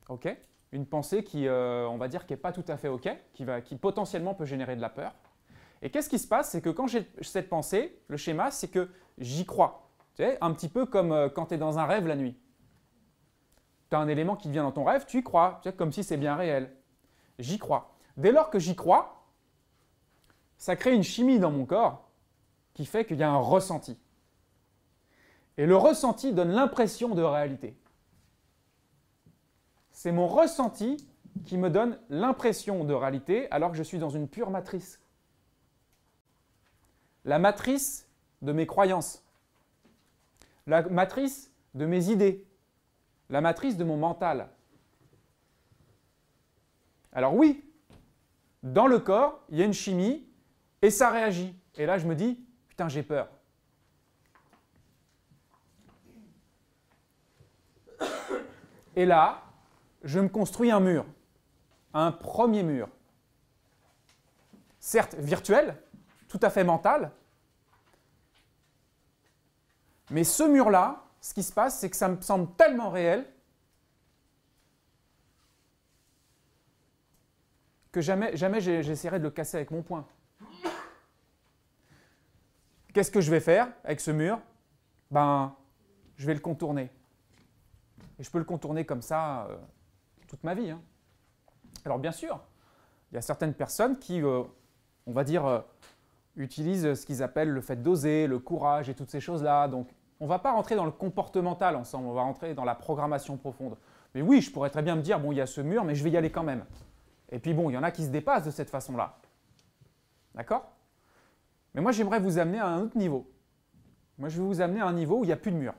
[0.10, 0.36] ok?
[0.74, 3.46] Une pensée qui, euh, on va dire, qui n'est pas tout à fait ok, qui,
[3.46, 5.16] va, qui potentiellement peut générer de la peur.
[5.84, 6.50] Et qu'est-ce qui se passe?
[6.50, 9.92] C'est que quand j'ai cette pensée, le schéma, c'est que j'y crois.
[10.16, 12.40] Tu sais, un petit peu comme euh, quand tu es dans un rêve la nuit.
[13.90, 15.92] Tu as un élément qui vient dans ton rêve, tu y crois, tu sais, comme
[15.92, 16.74] si c'est bien réel.
[17.38, 17.98] J'y crois.
[18.16, 19.26] Dès lors que j'y crois,
[20.58, 22.10] ça crée une chimie dans mon corps
[22.74, 24.00] qui fait qu'il y a un ressenti.
[25.58, 27.78] Et le ressenti donne l'impression de réalité.
[29.92, 31.06] C'est mon ressenti
[31.46, 35.03] qui me donne l'impression de réalité alors que je suis dans une pure matrice
[37.26, 38.08] la matrice
[38.42, 39.24] de mes croyances,
[40.68, 42.46] la matrice de mes idées,
[43.30, 44.50] la matrice de mon mental.
[47.12, 47.64] Alors oui,
[48.64, 50.28] dans le corps, il y a une chimie
[50.82, 51.56] et ça réagit.
[51.76, 53.30] Et là, je me dis, putain, j'ai peur.
[58.96, 59.42] Et là,
[60.04, 61.06] je me construis un mur,
[61.94, 62.90] un premier mur.
[64.80, 65.82] Certes virtuel,
[66.34, 67.12] tout à fait mental.
[70.10, 73.28] Mais ce mur-là, ce qui se passe, c'est que ça me semble tellement réel
[77.92, 80.08] que jamais, jamais j'essaierai de le casser avec mon poing.
[82.96, 84.42] Qu'est-ce que je vais faire avec ce mur?
[85.12, 85.56] Ben,
[86.16, 86.90] je vais le contourner.
[88.18, 89.58] Et je peux le contourner comme ça euh,
[90.28, 90.72] toute ma vie.
[90.72, 90.82] Hein.
[91.86, 92.42] Alors bien sûr,
[93.12, 94.44] il y a certaines personnes qui, euh,
[95.06, 95.62] on va dire, euh,
[96.36, 99.68] utilisent ce qu'ils appellent le fait d'oser, le courage et toutes ces choses-là.
[99.68, 102.76] Donc, on ne va pas rentrer dans le comportemental ensemble, on va rentrer dans la
[102.76, 103.76] programmation profonde.
[104.16, 105.96] Mais oui, je pourrais très bien me dire, bon, il y a ce mur, mais
[105.96, 106.64] je vais y aller quand même.
[107.32, 109.18] Et puis bon, il y en a qui se dépassent de cette façon-là.
[110.36, 110.72] D'accord?
[111.74, 113.30] Mais moi, j'aimerais vous amener à un autre niveau.
[114.18, 115.74] Moi, je vais vous amener à un niveau où il n'y a plus de mur.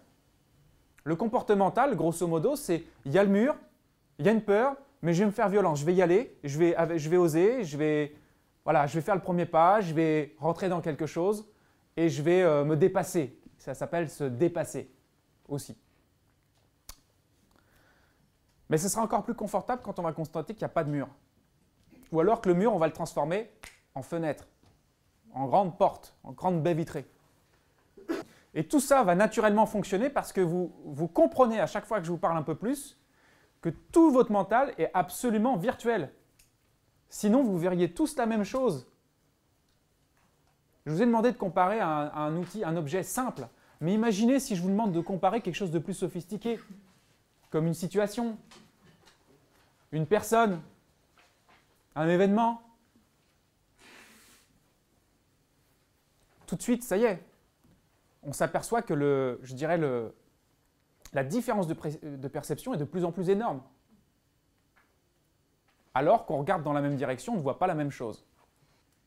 [1.04, 3.54] Le comportemental, grosso modo, c'est il y a le mur,
[4.18, 5.80] il y a une peur, mais je vais me faire violence.
[5.80, 8.14] Je vais y aller, je vais, je vais oser, je vais,
[8.64, 11.46] voilà, je vais faire le premier pas, je vais rentrer dans quelque chose
[11.96, 13.38] et je vais euh, me dépasser.
[13.58, 14.90] Ça s'appelle se dépasser
[15.48, 15.76] aussi.
[18.70, 20.90] Mais ce sera encore plus confortable quand on va constater qu'il n'y a pas de
[20.90, 21.08] mur.
[22.10, 23.50] Ou alors que le mur, on va le transformer
[23.94, 24.46] en fenêtre,
[25.32, 27.06] en grande porte, en grande baie vitrée.
[28.54, 32.06] Et tout ça va naturellement fonctionner parce que vous, vous comprenez à chaque fois que
[32.06, 32.98] je vous parle un peu plus
[33.60, 36.12] que tout votre mental est absolument virtuel.
[37.08, 38.86] Sinon, vous verriez tous la même chose.
[40.86, 43.48] Je vous ai demandé de comparer un, outil, un objet simple.
[43.80, 46.58] Mais imaginez si je vous demande de comparer quelque chose de plus sophistiqué,
[47.50, 48.36] comme une situation,
[49.92, 50.60] une personne,
[51.94, 52.62] un événement.
[56.46, 57.22] Tout de suite, ça y est,
[58.22, 60.14] on s'aperçoit que le, je dirais le,
[61.12, 63.62] la différence de perception est de plus en plus énorme
[65.94, 68.26] alors qu'on regarde dans la même direction, on ne voit pas la même chose.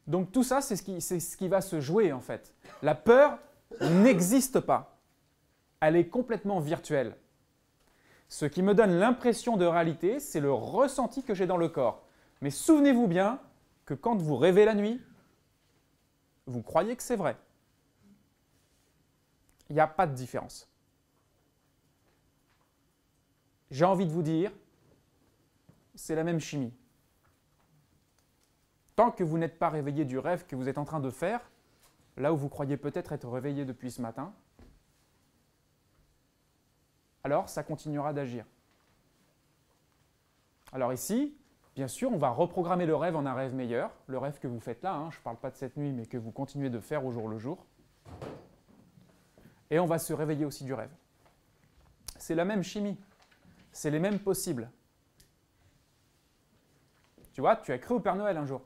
[0.08, 2.54] Donc tout ça, c'est ce, qui va se jouer en fait.
[2.82, 3.38] La peur
[3.82, 4.98] n'existe pas.
[5.82, 7.16] Elle est complètement virtuelle.
[8.30, 12.04] Ce qui me donne l'impression de réalité, c'est le ressenti que j'ai dans le corps.
[12.42, 13.40] Mais souvenez-vous bien
[13.86, 15.02] que quand vous rêvez la nuit,
[16.46, 17.38] vous croyez que c'est vrai.
[19.70, 20.70] Il n'y a pas de différence.
[23.70, 24.52] J'ai envie de vous dire,
[25.98, 26.74] c'est la même chimie.
[28.96, 31.42] Tant que vous n'êtes pas réveillé du rêve que vous êtes en train de faire,
[32.16, 34.34] là où vous croyez peut-être être réveillé depuis ce matin,
[37.24, 38.46] alors ça continuera d'agir.
[40.72, 41.36] Alors ici,
[41.76, 44.60] bien sûr, on va reprogrammer le rêve en un rêve meilleur, le rêve que vous
[44.60, 45.10] faites là, hein.
[45.12, 47.28] je ne parle pas de cette nuit, mais que vous continuez de faire au jour
[47.28, 47.66] le jour.
[49.70, 50.92] Et on va se réveiller aussi du rêve.
[52.18, 52.98] C'est la même chimie.
[53.72, 54.70] c'est les mêmes possibles.
[57.38, 58.64] Tu vois, tu as cru au Père Noël un jour.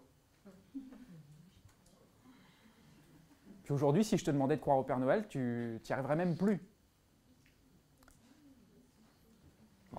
[3.64, 6.38] Puis aujourd'hui, si je te demandais de croire au Père Noël, tu n'y arriverais même
[6.38, 6.66] plus.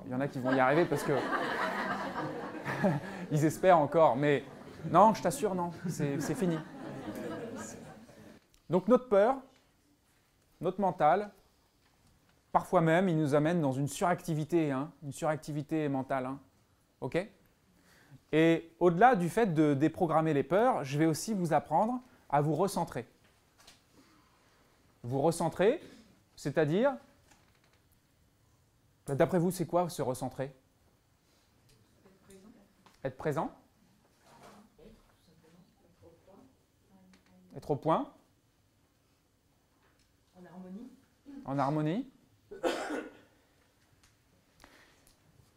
[0.07, 1.13] il y en a qui vont y arriver parce que
[3.31, 4.43] ils espèrent encore, mais
[4.91, 6.57] non, je t'assure, non, c'est fini.
[8.71, 9.37] Donc notre peur,
[10.63, 11.31] notre mental,
[12.51, 16.25] parfois même, il nous amène dans une suractivité, hein, une suractivité mentale.
[16.25, 16.41] Hein.
[17.03, 17.19] OK?
[18.33, 22.55] Et au-delà du fait de déprogrammer les peurs, je vais aussi vous apprendre à vous
[22.55, 23.07] recentrer.
[25.03, 25.83] Vous recentrer,
[26.35, 26.95] c'est-à-dire,
[29.07, 30.55] d'après vous, c'est quoi se recentrer?
[33.05, 33.53] Être présent?
[37.55, 38.11] Être au point?
[40.35, 40.91] En harmonie.
[41.45, 42.11] En harmonie.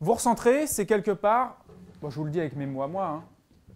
[0.01, 1.63] Vous recentrer, c'est quelque part,
[2.09, 3.23] je vous le dis avec mes mots à moi, hein,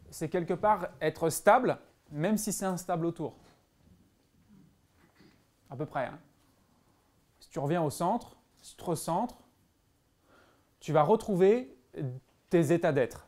[0.10, 1.78] c'est quelque part être stable,
[2.12, 3.36] même si c'est instable autour.
[5.70, 6.06] À peu près.
[6.06, 6.20] Hein.
[7.40, 9.38] Si tu reviens au centre, si tu te recentres,
[10.80, 11.76] tu vas retrouver
[12.50, 13.28] tes états d'être.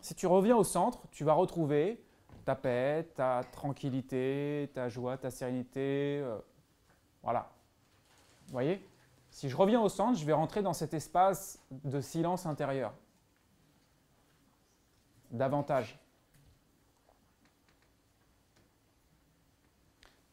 [0.00, 2.04] Si tu reviens au centre, tu vas retrouver
[2.44, 6.20] ta paix, ta tranquillité, ta joie, ta sérénité.
[6.22, 6.38] Euh,
[7.22, 7.50] voilà.
[8.46, 8.86] Vous voyez?
[9.30, 12.94] Si je reviens au centre, je vais rentrer dans cet espace de silence intérieur.
[15.30, 15.98] Davantage.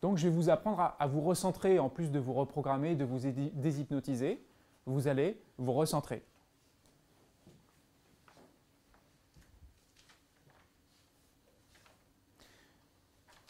[0.01, 3.27] Donc je vais vous apprendre à, vous recentrer, en plus de vous reprogrammer, de vous
[3.53, 4.39] déshypnotiser,
[4.85, 6.23] vous allez vous recentrer.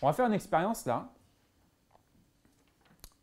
[0.02, 1.10] On va faire une expérience là.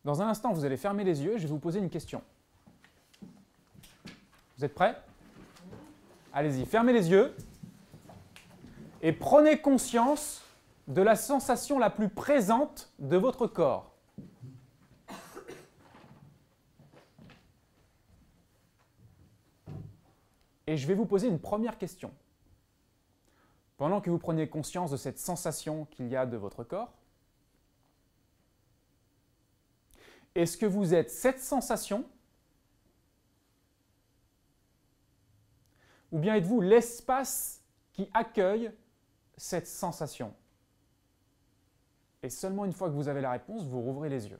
[0.05, 2.21] Dans un instant, vous allez fermer les yeux et je vais vous poser une question.
[4.57, 4.95] Vous êtes prêts?
[6.33, 7.35] Allez-y, fermez les yeux
[9.03, 10.41] et prenez conscience
[10.87, 13.91] de la sensation la plus présente de votre corps.
[20.65, 22.13] Et je vais vous poser une première question.
[23.75, 26.93] Pendant que vous prenez conscience de cette sensation qu'il y a de votre corps,
[30.33, 32.05] est-ce que vous êtes cette sensation
[36.13, 37.61] Ou bien êtes-vous l'espace
[37.91, 38.71] qui accueille
[39.43, 40.33] cette sensation
[42.21, 44.39] et seulement une fois que vous avez la réponse, vous rouvrez les yeux.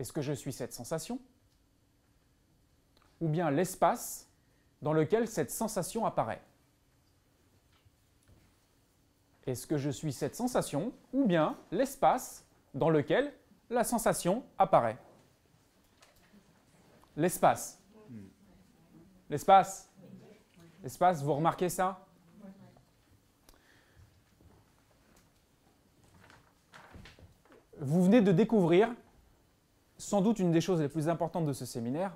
[0.00, 1.20] Est-ce que je suis cette sensation?
[3.20, 4.28] Ou bien l'espace
[4.82, 6.42] dans lequel cette sensation apparaît?
[9.46, 13.32] Est-ce que je suis cette sensation ou bien l'espace dans lequel
[13.70, 14.98] la sensation apparaît?
[17.16, 17.80] L'espace.
[19.30, 19.85] L'espace.
[20.86, 22.06] L'espace, vous remarquez ça?
[27.80, 28.94] Vous venez de découvrir
[29.98, 32.14] sans doute une des choses les plus importantes de ce séminaire.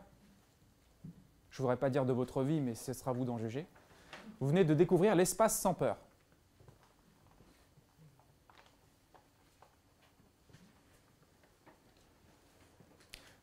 [1.51, 3.67] Je ne voudrais pas dire de votre vie, mais ce sera vous d'en juger.
[4.39, 5.97] Vous venez de découvrir l'espace sans peur.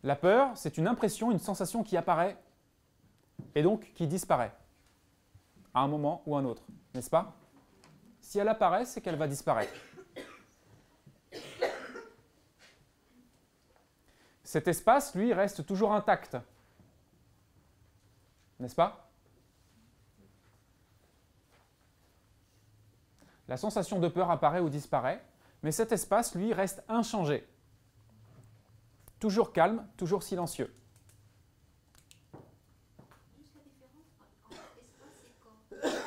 [0.04, 2.38] La peur, c'est une impression, une sensation qui apparaît
[3.56, 4.57] et donc qui disparaît
[5.78, 6.64] à un moment ou un autre,
[6.96, 7.36] n'est-ce pas?
[8.20, 9.74] Si elle apparaît, c'est qu'elle va disparaître.
[14.44, 16.38] cet espace, lui, reste toujours intact.
[18.60, 19.12] N'est-ce pas?
[23.48, 25.24] La sensation de peur apparaît ou disparaît,
[25.62, 27.48] mais cet espace, lui, reste inchangé.
[29.20, 30.74] Toujours calme, toujours silencieux.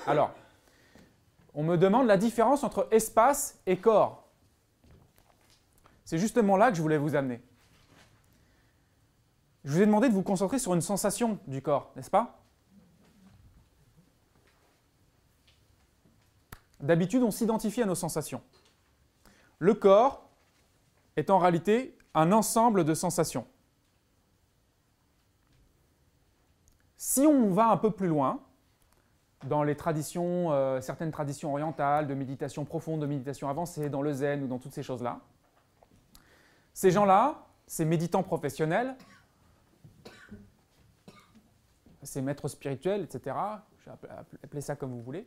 [0.06, 0.32] Alors,
[1.54, 4.24] on me demande la différence entre espace et corps.
[6.04, 7.40] C'est justement là que je voulais vous amener.
[9.64, 12.38] Je vous ai demandé de vous concentrer sur une sensation du corps, n'est-ce pas?
[16.80, 18.42] D'habitude, on s'identifie à nos sensations.
[19.58, 20.30] Le corps
[21.16, 23.46] est en réalité un ensemble de sensations.
[26.96, 28.40] Si on va un peu plus loin,
[29.44, 34.12] dans les traditions, euh, certaines traditions orientales, de méditation profonde, de méditation avancée, dans le
[34.12, 35.20] zen ou dans toutes ces choses-là,
[36.74, 38.96] ces gens-là, ces méditants professionnels,
[42.02, 43.36] ces maîtres spirituels, etc.,
[44.42, 45.26] appeler ça comme vous voulez,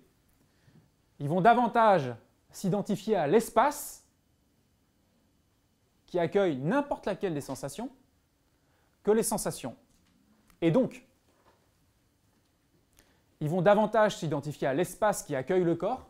[1.20, 2.14] ils vont davantage
[2.52, 4.08] s'identifier à l'espace
[6.06, 7.90] qui accueille n'importe laquelle des sensations
[9.04, 9.76] que les sensations.
[10.62, 11.06] Et donc,
[13.44, 16.08] ils vont davantage s'identifier à l'espace qui accueille le corps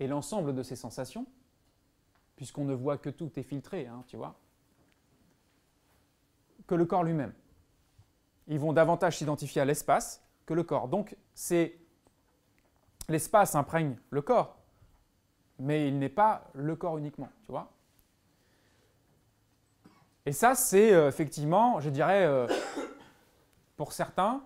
[0.00, 1.24] et l'ensemble de ces sensations,
[2.34, 4.34] puisqu'on ne voit que tout est filtré, hein, tu vois,
[6.66, 7.32] que le corps lui-même.
[8.48, 10.88] Ils vont davantage s'identifier à l'espace que le corps.
[10.88, 11.78] Donc, c'est
[13.08, 14.56] l'espace imprègne le corps,
[15.60, 17.70] mais il n'est pas le corps uniquement, tu vois.
[20.26, 22.48] Et ça, c'est euh, effectivement, je dirais, euh,
[23.76, 24.42] pour certains,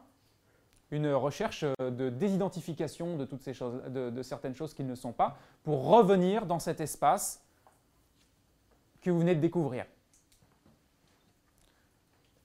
[0.93, 5.13] une recherche euh, de désidentification de toutes ces choses, de, certaines choses qui ne sont
[5.13, 7.43] pas, pour revenir dans cet espace
[9.01, 9.87] que vous venez de découvrir.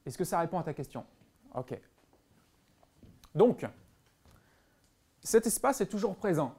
[0.05, 1.05] Est-ce que ça répond à ta question?
[1.53, 1.77] Ok.
[3.35, 3.65] Donc,
[5.21, 6.55] cet espace est toujours présent.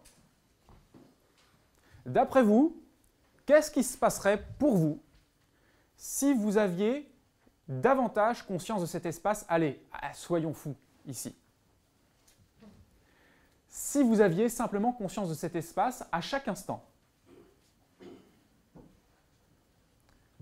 [2.04, 2.80] D'après vous,
[3.46, 5.02] qu'est-ce qui se passerait pour vous
[5.96, 7.10] si vous aviez
[7.66, 9.46] davantage conscience de cet espace?
[9.48, 9.82] Allez,
[10.12, 10.76] soyons fous
[11.06, 11.34] ici.
[13.68, 16.82] Si vous aviez simplement conscience de cet espace à chaque instant,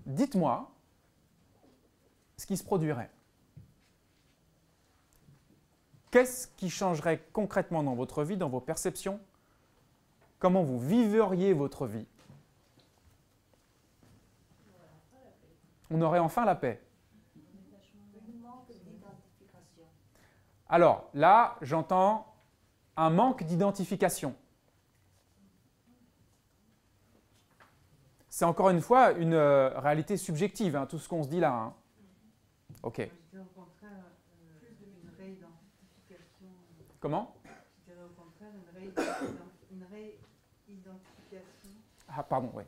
[0.05, 0.71] dites-moi
[2.37, 3.09] ce qui se produirait.
[6.09, 9.19] Qu'est-ce qui changerait concrètement dans votre vie, dans vos perceptions?
[10.39, 12.05] Comment vous viveriez votre vie?
[15.89, 16.81] On aurait enfin la paix.
[20.69, 22.33] Alors là, j'entends
[22.97, 24.35] un manque d'identification.
[28.29, 31.53] C'est encore une fois une euh, réalité subjective, hein, tout ce qu'on se dit là.
[31.53, 31.73] Hein.
[32.83, 33.09] Ok.
[36.99, 37.33] Comment?
[42.09, 42.63] Ah, pardon, oui.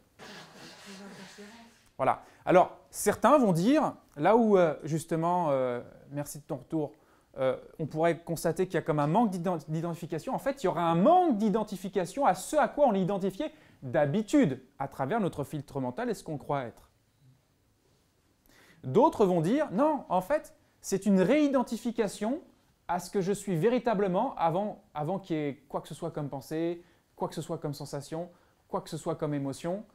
[1.98, 2.24] Voilà.
[2.46, 6.94] Alors, certains vont dire, là où euh, justement, euh, merci de ton retour,
[7.38, 10.34] euh, on pourrait constater qu'il y a comme un manque d'identification.
[10.34, 13.52] En fait, il y aura un manque d'identification à ce à quoi on est identifié
[13.82, 16.90] d'habitude à travers notre filtre mental et ce qu'on croit être.
[18.84, 22.42] D'autres vont dire, non, en fait, c'est une réidentification
[22.88, 26.12] à ce que je suis véritablement avant, avant qu'il y ait quoi que ce soit
[26.12, 26.84] comme pensée,
[27.16, 28.30] quoi que ce soit comme sensation,
[28.68, 29.86] quoi que ce soit comme émotion.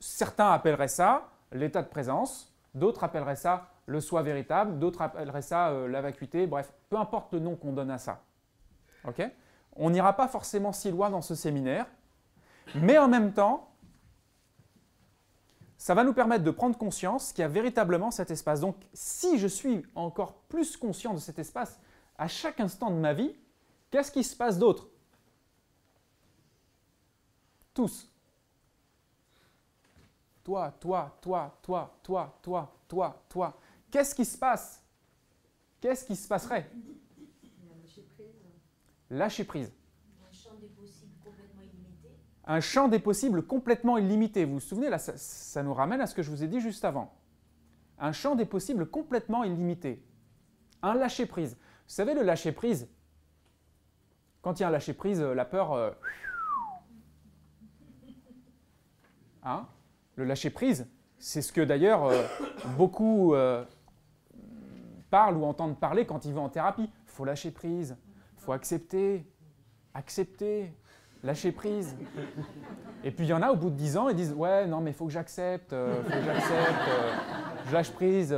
[0.00, 5.70] Certains appelleraient ça l'état de présence, d'autres appelleraient ça le soi véritable, d'autres appelleraient ça
[5.70, 8.22] euh, la vacuité, bref, peu importe le nom qu'on donne à ça.
[9.76, 11.86] On n'ira pas forcément si loin dans ce séminaire,
[12.74, 13.70] mais en même temps,
[15.78, 18.60] ça va nous permettre de prendre conscience qu'il y a véritablement cet espace.
[18.60, 21.80] Donc si je suis encore plus conscient de cet espace,
[22.18, 23.34] à chaque instant de ma vie,
[23.90, 24.88] qu'est-ce qui se passe d'autre?
[27.72, 28.12] Tous.
[30.48, 33.60] Toi, toi, toi, toi, toi, toi, toi, toi.
[33.90, 34.82] Qu'est-ce qui se passe?
[35.78, 36.70] Qu'est-ce qui se passerait?
[37.70, 38.40] Lâcher prise.
[39.10, 39.72] Lâcher prise.
[40.26, 42.08] Un champ des possibles complètement illimité.
[42.46, 44.46] Un champ des possibles complètement illimité.
[44.46, 46.86] Vous vous souvenez, là, ça, nous ramène à ce que je vous ai dit juste
[46.86, 47.14] avant.
[47.98, 50.02] Un champ des possibles complètement illimité.
[50.80, 51.58] Un lâcher prise.
[51.58, 52.88] Vous savez, le lâcher-prise,
[54.40, 55.72] quand il y a un lâcher-prise, la peur...
[55.74, 55.90] Euh,
[59.42, 59.68] hein?
[60.18, 60.86] Le lâcher-prise,
[61.18, 62.22] c'est ce que d'ailleurs euh,
[62.76, 63.64] beaucoup euh,
[65.10, 66.90] parlent ou entendent parler quand ils vont en thérapie.
[67.06, 67.96] Faut lâcher prise,
[68.36, 69.26] faut accepter,
[69.94, 70.72] accepter,
[71.22, 71.96] lâcher prise.
[73.04, 74.80] Et puis il y en a au bout de 10 ans, ils disent Ouais, non,
[74.80, 76.88] mais il faut que j'accepte, il faut que j'accepte,
[77.66, 78.36] je lâche prise,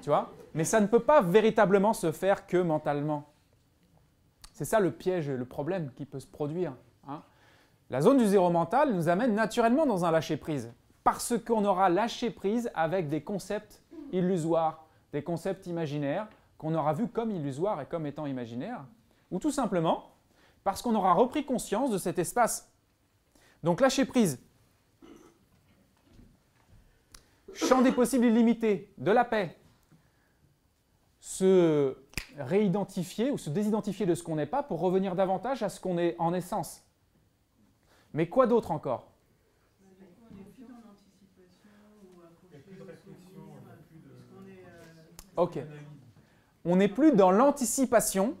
[0.00, 3.28] tu vois mais ça ne peut pas véritablement se faire que mentalement.
[4.52, 6.72] C'est ça le piège, le problème qui peut se produire.
[7.08, 7.22] Hein.
[7.90, 10.72] La zone du zéro mental nous amène naturellement dans un lâcher-prise,
[11.04, 16.26] parce qu'on aura lâché prise avec des concepts illusoires, des concepts imaginaires
[16.58, 18.84] qu'on aura vus comme illusoires et comme étant imaginaires,
[19.30, 20.10] ou tout simplement
[20.64, 22.72] parce qu'on aura repris conscience de cet espace.
[23.62, 24.42] Donc lâcher prise,
[27.52, 29.56] champ des possibles illimités, de la paix,
[31.20, 31.96] se
[32.38, 35.98] réidentifier ou se désidentifier de ce qu'on n'est pas pour revenir davantage à ce qu'on
[35.98, 36.82] est en essence.
[38.14, 39.13] Mais quoi d'autre encore?
[45.36, 45.58] Ok.
[46.64, 48.34] On n'est plus dans l'anticipation.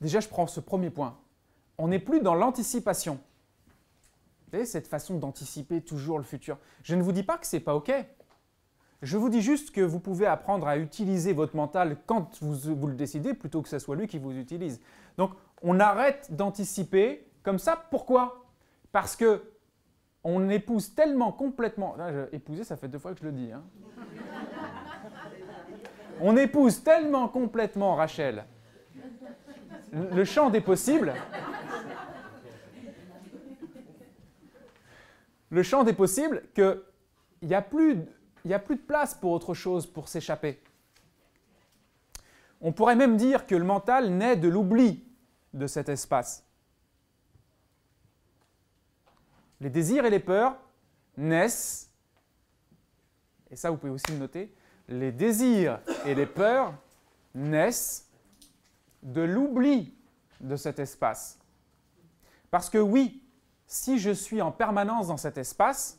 [0.00, 1.18] Déjà, je prends ce premier point.
[1.78, 3.18] On n'est plus dans l'anticipation.
[4.52, 6.58] Vous cette façon d'anticiper toujours le futur.
[6.82, 7.92] Je ne vous dis pas que ce n'est pas OK.
[9.00, 12.94] Je vous dis juste que vous pouvez apprendre à utiliser votre mental quand vous, le
[12.94, 14.80] décidez, plutôt que ce soit lui qui vous utilise.
[15.16, 15.32] Donc,
[15.62, 17.76] on arrête d'anticiper comme ça.
[17.90, 18.46] Pourquoi?
[18.92, 19.42] Parce que
[20.22, 21.96] on épouse tellement complètement.
[22.30, 23.50] épouser, ça fait deux fois que je le dis.
[23.50, 23.64] Hein.
[26.24, 28.44] On épouse tellement complètement Rachel
[29.92, 31.12] le champ des possibles.
[35.50, 36.80] Le champ des possibles qu'il
[37.42, 40.62] n'y a, a plus de place pour autre chose, pour s'échapper.
[42.62, 45.04] On pourrait même dire que le mental naît de l'oubli
[45.52, 46.46] de cet espace.
[49.60, 50.56] Les désirs et les peurs
[51.16, 51.90] naissent,
[53.50, 54.54] et ça vous pouvez aussi le noter,
[54.92, 56.74] les désirs et les peurs
[57.34, 58.08] naissent
[59.02, 59.94] de l'oubli
[60.40, 61.38] de cet espace.
[62.50, 63.22] Parce que oui,
[63.66, 65.98] si je suis en permanence dans cet espace,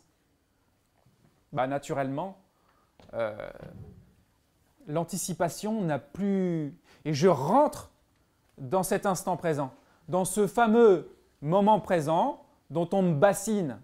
[1.52, 2.38] bah naturellement,
[3.14, 3.36] euh,
[4.88, 6.78] l'anticipation n'a plus...
[7.06, 7.92] Et je rentre
[8.58, 9.74] dans cet instant présent,
[10.08, 13.80] dans ce fameux moment présent dont on me bassine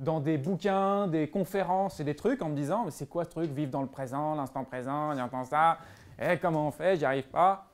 [0.00, 3.30] dans des bouquins, des conférences et des trucs en me disant mais c'est quoi ce
[3.30, 5.78] truc, vivre dans le présent, l'instant présent, j'entends ça,
[6.18, 7.66] et eh, comment on fait, j'y arrive pas.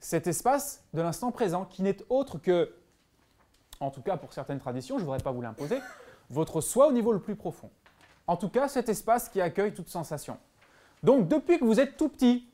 [0.00, 2.74] Cet espace de l'instant présent qui n'est autre que,
[3.78, 5.80] en tout cas pour certaines traditions, je ne voudrais pas vous l'imposer,
[6.30, 7.70] votre soi au niveau le plus profond.
[8.26, 10.38] En tout cas, cet espace qui accueille toute sensation.
[11.02, 12.48] Donc depuis que vous êtes tout petit,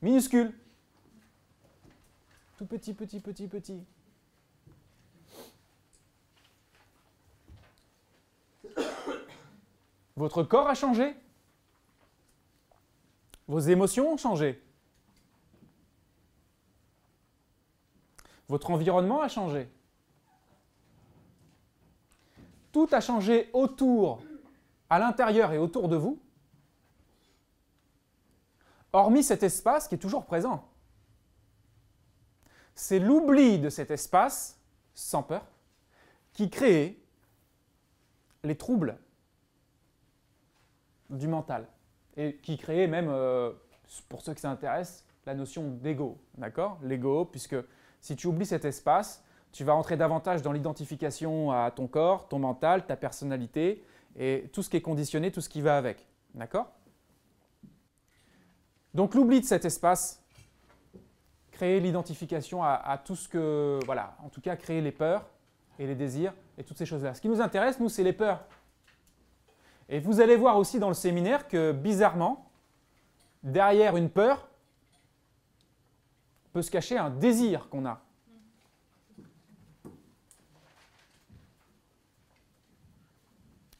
[0.00, 0.54] minuscule,
[2.56, 3.84] tout petit, petit, petit, petit,
[10.16, 11.16] votre corps a changé,
[13.46, 14.62] vos émotions ont changé,
[18.48, 19.68] votre environnement a changé?
[22.72, 24.22] Tout a changé autour
[24.90, 26.20] à l'intérieur et autour de vous,
[28.92, 30.68] hormis cet espace qui est toujours présent.
[32.74, 34.58] C'est l'oubli de cet espace,
[34.94, 35.46] sans peur,
[36.32, 37.00] qui crée
[38.42, 38.98] les troubles
[41.10, 41.66] du mental
[42.16, 43.52] et qui crée même, euh,
[44.08, 46.18] pour ceux qui s'intéressent, la notion d'ego.
[46.36, 46.78] D'accord?
[46.82, 47.56] L'ego, puisque
[48.00, 52.38] si tu oublies cet espace, tu vas entrer davantage dans l'identification à ton corps, ton
[52.38, 53.84] mental, ta personnalité,
[54.16, 56.06] et tout ce qui est conditionné, tout ce qui va avec.
[56.34, 56.70] D'accord?
[58.92, 60.22] Donc l'oubli de cet espace,
[61.50, 65.24] créer l'identification à, tout ce que, voilà, en tout cas créer les peurs
[65.78, 67.14] et les désirs et toutes ces choses-là.
[67.14, 68.44] Ce qui nous intéresse, nous, c'est les peurs.
[69.88, 72.50] Et vous allez voir aussi dans le séminaire que, bizarrement,
[73.42, 74.48] derrière une peur,
[76.52, 78.00] peut se cacher un désir qu'on a.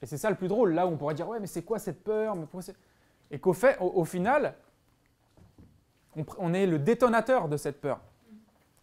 [0.02, 1.78] Et c'est ça le plus drôle, là où on pourrait dire, ouais, mais c'est quoi
[1.78, 2.36] cette peur?
[3.30, 4.55] Et qu'au fait, au, final,
[6.36, 8.00] on, est le détonateur de cette peur.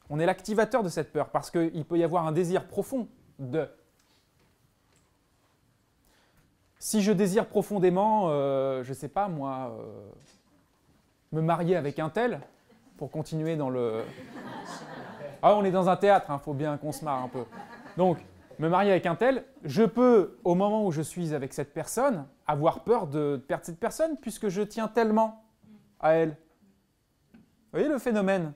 [0.09, 3.07] On est l'activateur de cette peur, parce qu'il peut y avoir un désir profond
[3.37, 3.69] de.
[6.83, 10.09] Si je désire profondément, euh, je ne sais pas moi, euh,
[11.31, 12.41] me marier avec un tel,
[12.97, 14.01] pour continuer dans le...
[15.43, 17.43] Ah, on est dans un théâtre, il hein, faut bien qu'on se marre un peu.
[17.97, 18.17] Donc,
[18.57, 22.25] me marier avec un tel, je peux, au moment où je suis avec cette personne,
[22.47, 25.43] avoir peur de perdre cette personne puisque je tiens tellement
[25.99, 26.35] à elle.
[27.31, 28.53] Vous voyez le phénomène?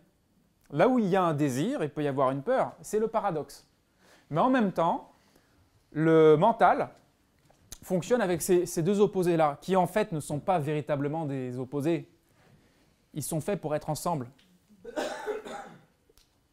[0.71, 2.71] Là où il y a un désir, il peut y avoir une peur.
[2.81, 3.67] C'est le paradoxe.
[4.31, 5.11] Mais en même temps,
[5.91, 6.89] le mental
[7.85, 12.09] fonctionne avec ces, deux opposés-là, qui en fait ne sont pas véritablement des opposés.
[13.13, 14.27] Ils sont faits pour être ensemble.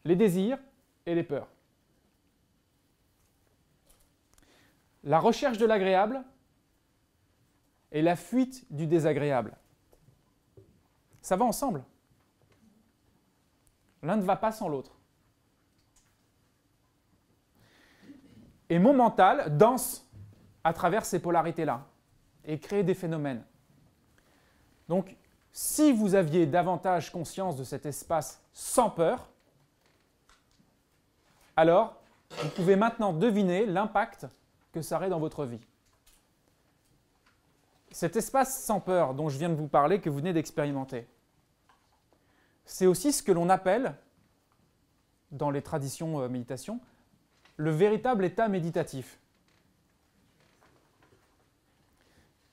[0.04, 0.58] Les désirs
[1.06, 1.48] et les peurs.
[5.04, 6.22] la recherche de l'agréable
[7.90, 9.56] et la fuite du désagréable.
[11.20, 11.84] Ça va ensemble.
[14.02, 14.98] L'un ne va pas sans l'autre.
[18.68, 20.08] Et mon mental danse
[20.64, 21.86] à travers ces polarités-là
[22.44, 23.44] et crée des phénomènes.
[24.88, 25.16] Donc,
[25.52, 29.28] si vous aviez davantage conscience de cet espace sans peur,
[31.56, 32.00] alors
[32.42, 34.26] vous pouvez maintenant deviner l'impact
[34.72, 35.60] que ça aurait dans votre vie.
[37.90, 41.06] Cet espace sans peur dont je viens de vous parler, que vous venez d'expérimenter,
[42.64, 43.94] c'est aussi ce que l'on appelle,
[45.30, 46.80] dans les traditions euh, méditation,
[47.56, 49.18] le véritable état méditatif.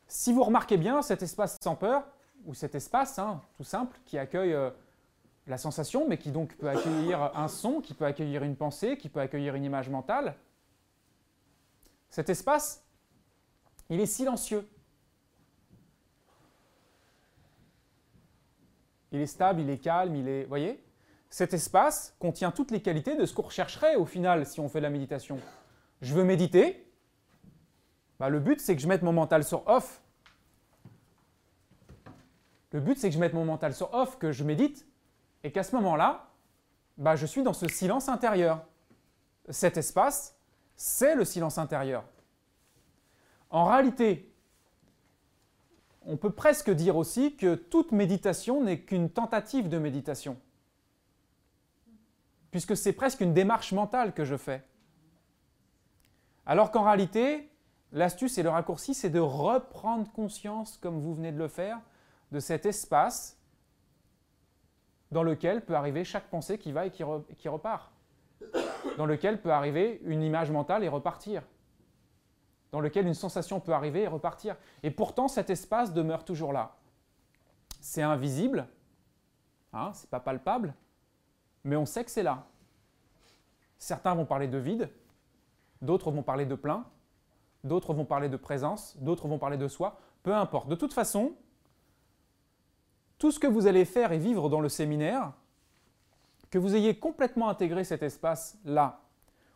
[0.10, 2.04] Si vous remarquez bien, cet espace sans peur,
[2.46, 4.72] ou cet espace hein, tout simple qui accueille euh,
[5.46, 9.08] la sensation, mais qui donc peut accueillir un son, qui peut accueillir une pensée, qui
[9.08, 10.36] peut accueillir une image mentale,
[12.10, 12.84] cet espace,
[13.90, 14.68] il est silencieux.
[19.12, 20.46] Il est stable, il est calme, il est...
[20.46, 20.84] voyez?
[21.30, 24.82] Cet espace contient toutes les qualités de ce qu'on rechercherait au final si on fait
[24.82, 25.40] la méditation.
[26.02, 26.89] Je veux méditer.
[28.20, 30.02] Bah, le but, c'est que je mette mon mental sur off.
[32.72, 34.86] Le but, c'est que je mette mon mental sur off, que je médite,
[35.44, 36.30] et qu'à ce moment-là,
[36.98, 38.66] bah, je suis dans ce silence intérieur.
[39.50, 40.38] Cet espace,
[40.76, 42.04] c'est le silence intérieur.
[43.50, 44.32] En réalité,
[46.06, 50.38] on peut presque dire aussi que toute méditation n'est qu'une tentative de méditation,
[52.52, 54.64] puisque c'est presque une démarche mentale que je fais.
[56.46, 57.50] Alors qu'en réalité,
[57.92, 61.80] l'astuce et le raccourci, c'est de reprendre conscience, comme vous venez de le faire,
[62.32, 63.38] de cet espace
[65.12, 67.92] dans lequel peut arriver chaque pensée qui va et qui, repart,
[68.98, 71.44] dans lequel peut arriver une image mentale et repartir,
[72.72, 74.56] dans lequel une sensation peut arriver et repartir.
[74.84, 76.76] Et pourtant, cet espace demeure toujours là.
[77.82, 78.68] C'est invisible,
[79.74, 80.76] hein, c'est pas palpable,
[81.64, 82.46] mais on sait que c'est là.
[83.80, 84.90] Certains vont parler de vide,
[85.82, 86.86] d'autres vont parler de plein,
[87.64, 90.68] d'autres vont parler de présence, d'autres vont parler de soi, peu importe.
[90.70, 91.34] De toute façon,
[93.18, 95.34] tout ce que vous allez faire et vivre dans le séminaire,
[96.50, 99.02] que vous ayez complètement intégré cet espace-là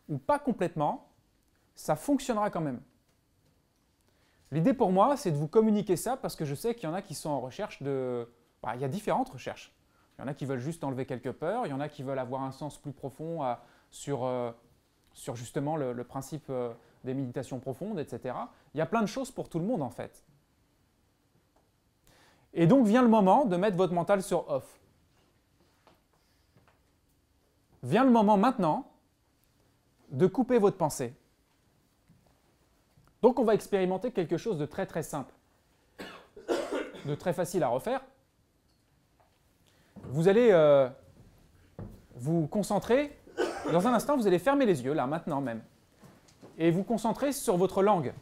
[0.08, 1.08] ou pas complètement,
[1.74, 2.80] ça fonctionnera quand même.
[4.52, 6.94] L'idée pour moi, c'est de vous communiquer ça parce que je sais qu'il y en
[6.94, 8.28] a qui sont en recherche de...
[8.62, 9.74] Bah, il y a différentes recherches.
[10.16, 12.02] Il y en a qui veulent juste enlever quelques peurs, il y en a qui
[12.02, 13.40] veulent avoir un sens plus profond
[13.90, 14.52] sur, euh,
[15.12, 16.72] sur justement le, principe euh,
[17.04, 18.34] des méditations profondes, etc.
[18.74, 20.24] Il y a plein de choses pour tout le monde en fait.
[22.54, 24.80] Et donc vient le moment de mettre votre mental sur off.
[27.82, 28.90] Vient le moment maintenant
[30.10, 31.14] de couper votre pensée.
[33.22, 35.34] Donc on va expérimenter quelque chose de très très simple,
[37.06, 38.02] de très facile à refaire.
[40.04, 40.88] Vous allez euh,
[42.14, 43.18] vous concentrer,
[43.72, 45.62] dans un instant vous allez fermer les yeux, là maintenant même,
[46.58, 48.12] et vous concentrer sur votre langue.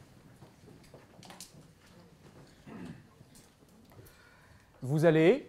[4.82, 5.48] vous allez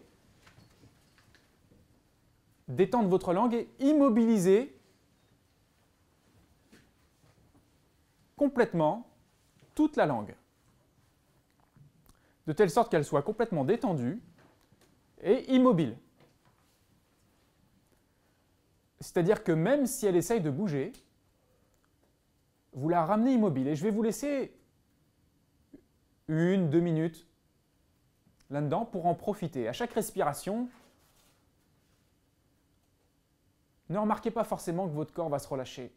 [2.68, 4.80] détendre votre langue et immobiliser
[8.38, 9.10] complètement
[9.76, 10.36] toute la langue,
[12.46, 14.22] de telle sorte qu'elle soit complètement détendue
[15.22, 15.98] et immobile.
[19.00, 20.94] C'est-à-dire que même si elle essaye de bouger,
[22.74, 23.68] vous la ramenez immobile.
[23.68, 24.56] Et je vais vous laisser
[26.28, 27.28] une, deux minutes
[28.50, 29.68] là-dedans pour en profiter.
[29.68, 30.70] À chaque respiration,
[33.90, 35.94] ne remarquez pas forcément que votre corps va se relâcher.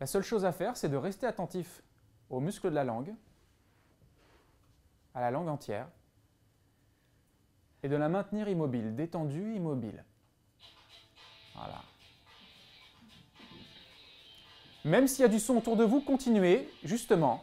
[0.00, 1.82] La seule chose à faire, c'est de rester attentif
[2.28, 3.14] aux muscles de la langue,
[5.14, 5.88] à la langue entière,
[7.82, 10.04] et de la maintenir immobile, détendue, immobile.
[11.54, 11.82] Voilà.
[14.86, 17.42] Même s'il y a du son autour de vous, continuez justement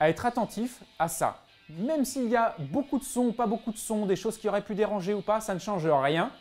[0.00, 1.44] à être attentif à ça.
[1.68, 4.64] Même s'il y a beaucoup de sons, pas beaucoup de sons, des choses qui auraient
[4.64, 6.32] pu déranger ou pas, ça ne change rien.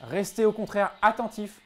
[0.00, 1.60] Restez au contraire attentif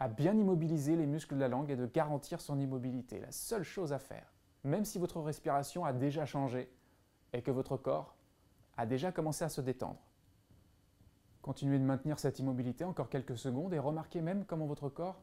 [0.00, 3.20] à bien immobiliser les muscles de la langue et de garantir son immobilité.
[3.20, 4.26] La seule chose à faire,
[4.64, 6.68] même si votre respiration a déjà changé
[7.32, 8.16] et que votre corps
[8.76, 10.05] a déjà commencé à se détendre.
[11.46, 15.22] Continuez de maintenir cette immobilité encore quelques secondes et remarquez même comment votre corps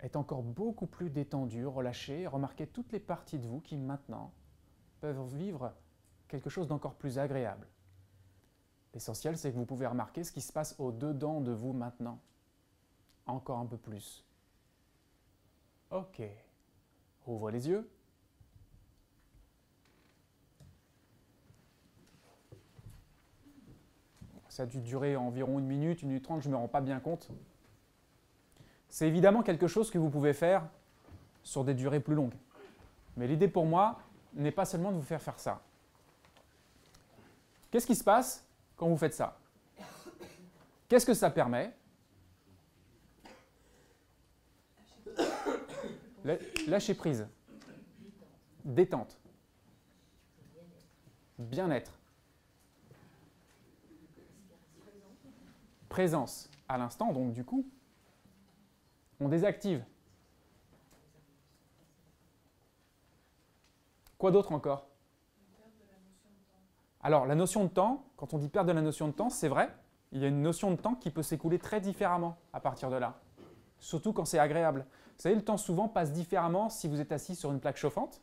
[0.00, 2.26] est encore beaucoup plus détendu, relâché.
[2.26, 4.32] Remarquez toutes les parties de vous qui maintenant
[5.00, 5.72] peuvent vivre
[6.26, 7.68] quelque chose d'encore plus agréable.
[8.94, 12.18] L'essentiel, c'est que vous pouvez remarquer ce qui se passe au-dedans de vous maintenant.
[13.26, 14.26] Encore un peu plus.
[15.92, 16.20] Ok.
[17.28, 17.88] Ouvre les yeux.
[24.52, 26.82] Ça a dû durer environ une minute, une minute trente, je ne me rends pas
[26.82, 27.30] bien compte.
[28.90, 30.68] C'est évidemment quelque chose que vous pouvez faire
[31.42, 32.34] sur des durées plus longues.
[33.16, 33.98] Mais l'idée pour moi
[34.34, 35.62] n'est pas seulement de vous faire faire ça.
[37.70, 38.44] Qu'est-ce qui se passe
[38.76, 39.38] quand vous faites ça?
[40.86, 41.74] Qu'est-ce que ça permet?
[46.66, 47.26] Lâcher prise,
[48.66, 49.18] détente,
[51.38, 51.98] bien-être,
[55.92, 57.66] présence à l'instant, donc du coup,
[59.20, 59.84] on désactive.
[64.16, 64.86] Quoi d'autre encore?
[67.02, 69.48] Alors, la notion de temps, quand on dit perdre de la notion de temps, c'est
[69.48, 69.68] vrai,
[70.12, 72.96] il y a une notion de temps qui peut s'écouler très différemment à partir de
[72.96, 73.20] là.
[73.78, 74.86] Surtout quand c'est agréable.
[75.16, 78.22] Vous savez, le temps souvent passe différemment si vous êtes assis sur une plaque chauffante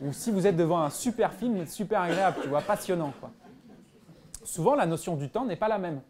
[0.00, 3.12] ou si vous êtes devant un super film super agréable, tu vois, passionnant.
[4.42, 6.00] Souvent, la notion du temps n'est pas la même.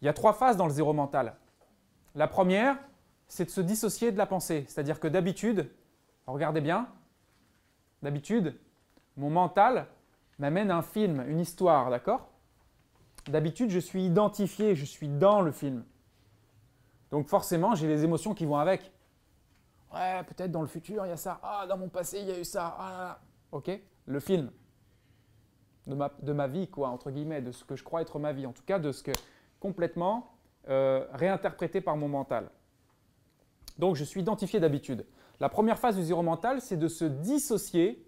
[0.00, 1.36] Il y a trois phases dans le zéro mental.
[2.14, 2.76] La première,
[3.28, 4.64] c'est de se dissocier de la pensée.
[4.68, 5.70] C'est-à-dire que d'habitude,
[6.26, 6.88] regardez bien,
[8.02, 8.58] d'habitude,
[9.16, 9.86] mon mental
[10.38, 12.28] m'amène un film, une histoire, d'accord?
[13.26, 15.84] D'habitude, je suis identifié, je suis dans le film.
[17.10, 18.92] Donc forcément, j'ai les émotions qui vont avec.
[19.92, 21.40] Ouais, peut-être dans le futur, il y a ça.
[21.42, 22.76] Ah, dans mon passé, il y a eu ça.
[22.78, 23.20] Ah,
[23.52, 23.70] ok
[24.06, 24.50] Le film.
[25.86, 28.32] De ma, de ma, vie, quoi, entre guillemets, de ce que je crois être ma
[28.32, 28.46] vie.
[28.46, 29.12] En tout cas, de ce que
[29.60, 30.36] complètement
[30.68, 32.50] euh, réinterprété par mon mental.
[33.78, 35.06] Donc, je suis identifié d'habitude.
[35.38, 38.06] La première phase du zéro mental, c'est de se dissocier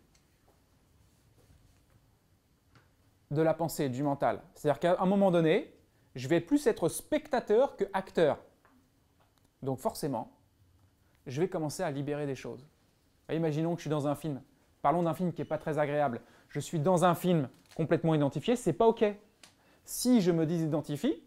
[3.30, 4.40] de la pensée, du mental.
[4.54, 5.74] C'est-à-dire qu'à un moment donné,
[6.14, 8.38] je vais plus être spectateur que acteur.
[9.62, 10.32] Donc forcément,
[11.26, 12.66] je vais commencer à libérer des choses.
[13.30, 14.40] Imaginons que je suis dans un film.
[14.80, 16.20] Parlons d'un film qui n'est pas très agréable.
[16.48, 19.04] Je suis dans un film complètement identifié, c'est pas OK.
[19.84, 21.22] Si je me désidentifie,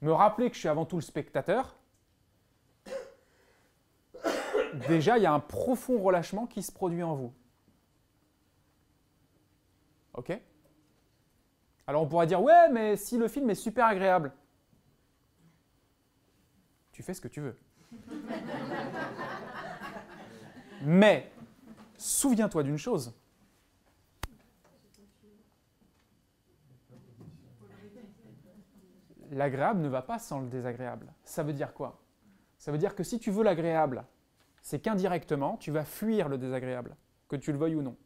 [0.00, 1.76] me rappeler que je suis avant tout le spectateur,
[4.88, 7.32] déjà il y a un profond relâchement qui se produit en vous.
[10.14, 10.38] OK?
[11.86, 14.32] Alors on pourrait dire ouais, mais si le film est super agréable,
[16.92, 17.56] tu fais ce que tu veux.
[20.82, 21.30] mais
[21.96, 23.14] souviens-toi d'une chose.
[29.36, 31.12] L'agréable ne va pas sans le désagréable.
[31.22, 32.00] Ça veut dire quoi?
[32.56, 34.06] Ça veut dire que si tu veux l'agréable,
[34.62, 36.96] c'est qu'indirectement, tu vas fuir le désagréable,
[37.28, 37.96] que tu le veuilles ou non.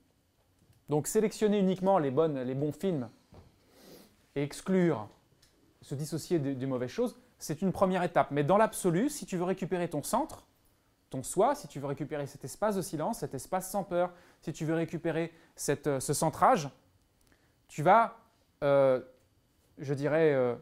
[0.88, 3.08] Donc sélectionner uniquement les, bonnes, les bons films
[4.34, 5.08] et exclure,
[5.82, 8.32] se dissocier des, mauvaises choses, c'est une première étape.
[8.32, 10.48] Mais dans l'absolu, si tu veux récupérer ton centre,
[11.10, 14.52] ton soi, si tu veux récupérer cet espace de silence, cet espace sans peur, si
[14.52, 15.32] tu veux récupérer
[15.68, 16.68] euh, ce centrage,
[17.68, 18.18] tu vas,
[18.64, 19.00] euh,
[19.78, 20.56] je dirais, euh,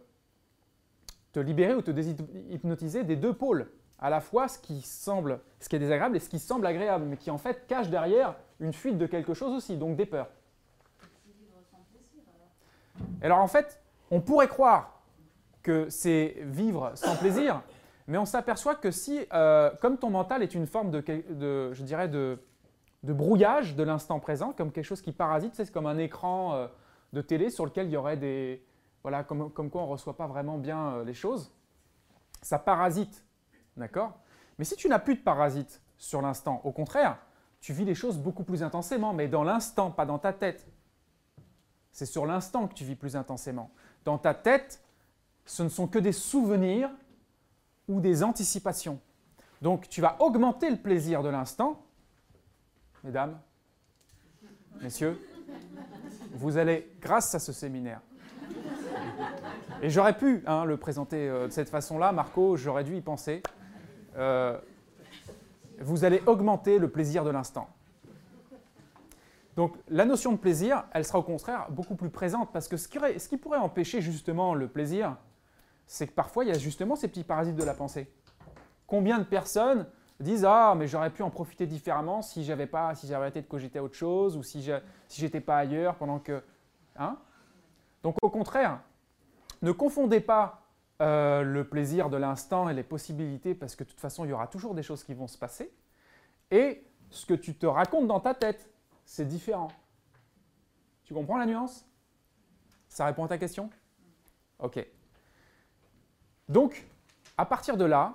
[1.39, 3.71] te libérer ou te déshypnotiser des deux pôles.
[4.01, 7.05] À la fois ce qui semble, ce qui est désagréable et ce qui semble agréable,
[7.05, 10.29] mais qui en fait cache derrière une fuite de quelque chose aussi, donc des peurs.
[13.23, 13.81] Alors en fait,
[14.11, 15.01] on pourrait croire
[15.63, 17.63] que c'est vivre sans plaisir,
[18.07, 22.09] mais on s'aperçoit que si, euh, comme ton mental est une forme de, je dirais,
[22.09, 22.39] de,
[23.03, 26.67] brouillage de l'instant présent, comme quelque chose qui parasite, c'est comme un écran euh,
[27.13, 28.63] de télé sur lequel il y aurait des,
[29.03, 31.53] voilà, comme, comme quoi on ne reçoit pas vraiment bien euh, les choses,
[32.43, 33.25] ça parasite,
[33.77, 34.19] d'accord?
[34.59, 37.19] Mais si tu n'as plus de parasite sur l'instant, au contraire,
[37.61, 40.67] tu vis les choses beaucoup plus intensément, mais dans l'instant, pas dans ta tête.
[41.93, 43.71] C'est sur l'instant que tu vis plus intensément.
[44.05, 44.83] Dans ta tête,
[45.45, 46.91] ce ne sont que des souvenirs
[47.89, 49.01] ou des anticipations.
[49.63, 51.83] Donc tu vas augmenter le plaisir de l'instant.
[53.03, 53.41] Mesdames,
[54.81, 55.21] messieurs,
[56.33, 58.01] vous allez, grâce à ce séminaire,
[59.83, 63.43] et j'aurais pu hein, le présenter euh, de cette façon-là, Marco, j'aurais dû y penser.
[64.17, 64.59] Euh,
[65.81, 67.69] vous allez augmenter le plaisir de l'instant.
[69.57, 72.87] Donc la notion de plaisir, elle sera au contraire beaucoup plus présente parce que ce
[72.87, 75.17] qui, pourrait empêcher justement le plaisir,
[75.87, 78.09] c'est que parfois il y a justement ces petits parasites de la pensée.
[78.87, 79.87] Combien de personnes
[80.21, 83.47] disent ah mais j'aurais pu en profiter différemment si j'avais pas si j'avais arrêté de
[83.47, 84.65] cogiter à autre chose ou si
[85.09, 86.43] j'étais pas ailleurs pendant que
[86.97, 87.19] hein?
[88.03, 88.81] Donc au contraire,
[89.63, 90.69] ne confondez pas
[91.01, 94.33] euh, le plaisir de l'instant et les possibilités, parce que de toute façon, il y
[94.33, 95.73] aura toujours des choses qui vont se passer.
[96.51, 98.69] Et ce que tu te racontes dans ta tête,
[99.05, 99.69] c'est différent.
[101.05, 101.87] Tu comprends la nuance?
[102.89, 103.71] Ça répond à ta question?
[104.59, 104.85] Ok.
[106.49, 106.85] Donc,
[107.37, 108.15] à partir de là,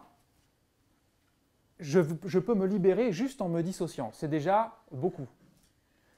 [1.79, 4.11] je, je, peux me libérer juste en me dissociant.
[4.13, 5.27] C'est déjà beaucoup.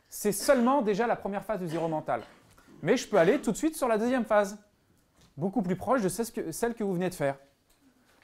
[0.10, 2.22] C'est seulement déjà la première phase du zéro mental.
[2.82, 4.58] Mais je peux aller tout de suite sur la deuxième phase
[5.38, 7.38] beaucoup plus proche de celle que vous venez de faire.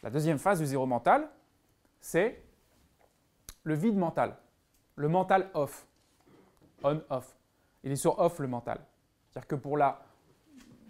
[0.03, 1.29] La deuxième phase du zéro mental,
[1.99, 2.43] c'est
[3.63, 4.35] le vide mental,
[4.95, 5.87] le mental off,
[6.83, 7.35] on-off.
[7.83, 8.79] Il est sur off le mental.
[9.29, 10.01] C'est-à-dire que pour la,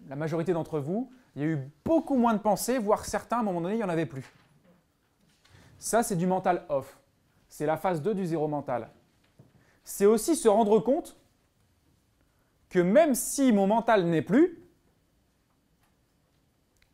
[0.08, 3.44] majorité d'entre vous, il y a eu beaucoup moins de pensées, voire certains, à un
[3.44, 4.26] moment donné, il n'y en avait plus.
[5.78, 6.98] Ça, c'est du mental off.
[7.48, 8.90] C'est la phase 2 du zéro mental.
[9.84, 11.18] C'est aussi se rendre compte
[12.70, 14.61] que même si mon mental n'est plus,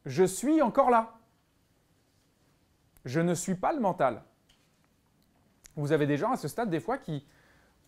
[0.08, 1.14] je suis encore là.
[3.05, 4.24] Je ne suis pas le mental.
[5.76, 7.26] Vous avez des gens à ce stade, des fois, qui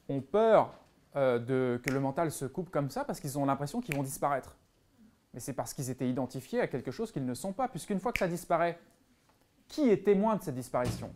[0.07, 0.73] ont peur
[1.15, 4.03] euh, de, que le mental se coupe comme ça parce qu'ils ont l'impression qu'ils vont
[4.03, 4.55] disparaître.
[5.33, 8.11] Mais c'est parce qu'ils étaient identifiés à quelque chose qu'ils ne sont pas, puisqu'une fois
[8.11, 8.79] que ça disparaît,
[9.67, 11.13] qui est témoin de cette disparition?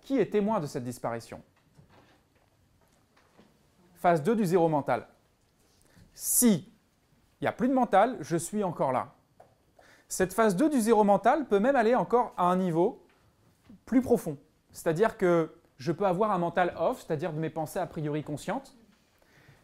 [0.00, 1.42] Qui est témoin de cette disparition?
[3.94, 5.06] Phase 2 du zéro mental.
[6.14, 6.72] Si
[7.40, 9.14] il n'y a plus de mental, je suis encore là.
[10.08, 13.04] Cette phase 2 du zéro mental peut même aller encore à un niveau
[13.86, 14.36] plus profond.
[14.72, 18.76] C'est-à-dire que je peux avoir un mental off, c'est-à-dire de mes pensées a priori conscientes.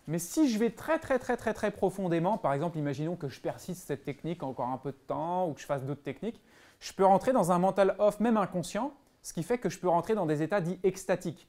[0.07, 3.41] Mais si je vais très très très très très profondément, par exemple, imaginons que je
[3.41, 6.41] persiste cette technique encore un peu de temps ou que je fasse d'autres techniques,
[6.81, 9.89] je peux rentrer dans un mental off, même inconscient, ce qui fait que je peux
[9.89, 11.49] rentrer dans des états dits extatiques.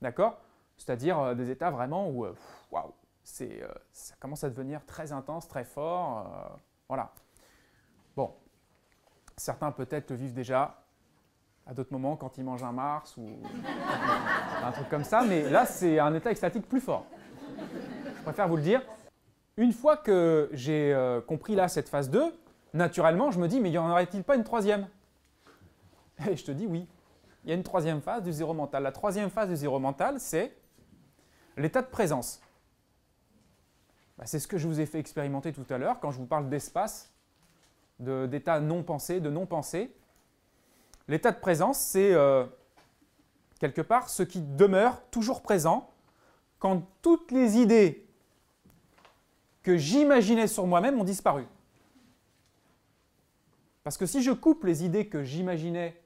[0.00, 0.40] D'accord?
[0.78, 2.34] C'est-à-dire euh, des états vraiment où, euh,
[3.42, 6.58] euh, ça commence à devenir très intense, très fort.
[6.88, 7.12] voilà.
[8.16, 8.32] Bon,
[9.36, 10.82] certains peut-être le vivent déjà
[11.66, 13.26] à d'autres moments quand ils mangent un Mars ou
[14.64, 17.04] un truc comme ça, mais là c'est un état extatique plus fort.
[18.16, 18.82] Je préfère vous le dire.
[19.56, 22.34] Une fois que j'ai euh, compris là cette phase 2,
[22.72, 24.88] naturellement je me dis mais y en aurait-il pas une troisième?
[26.28, 26.86] Et je te dis oui.
[27.44, 28.82] Il y a une troisième phase du zéro mental.
[28.82, 30.54] La troisième phase du zéro mental, c'est
[31.56, 32.40] l'état de présence.
[34.18, 36.26] Bah, c'est ce que je vous ai fait expérimenter tout à l'heure quand je vous
[36.26, 37.12] parle d'espace
[38.00, 39.92] d'état non pensé, de non pensé.
[41.08, 42.44] L'état de présence, c'est euh,
[43.58, 45.90] quelque part ce qui demeure toujours présent
[46.58, 48.06] quand toutes les idées
[49.62, 51.44] que j'imaginais sur moi-même ont disparu.
[53.82, 56.00] Parce que si je coupe les idées que j'imaginais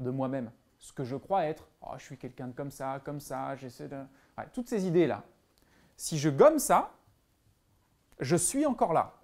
[0.00, 3.20] de moi-même, ce que je crois être, oh, je suis quelqu'un de comme ça, comme
[3.20, 4.02] ça, j'essaie de...
[4.52, 5.24] toutes ces idées-là,
[5.96, 6.95] si je gomme ça,
[8.20, 9.14] je suis encore là.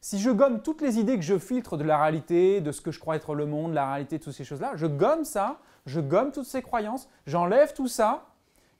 [0.00, 2.90] Si je gomme toutes les idées que je filtre de la réalité, de ce que
[2.90, 6.30] je crois être le monde, la réalité, toutes ces choses-là, je gomme ça, je gomme
[6.30, 8.26] toutes ces croyances, j'enlève tout ça,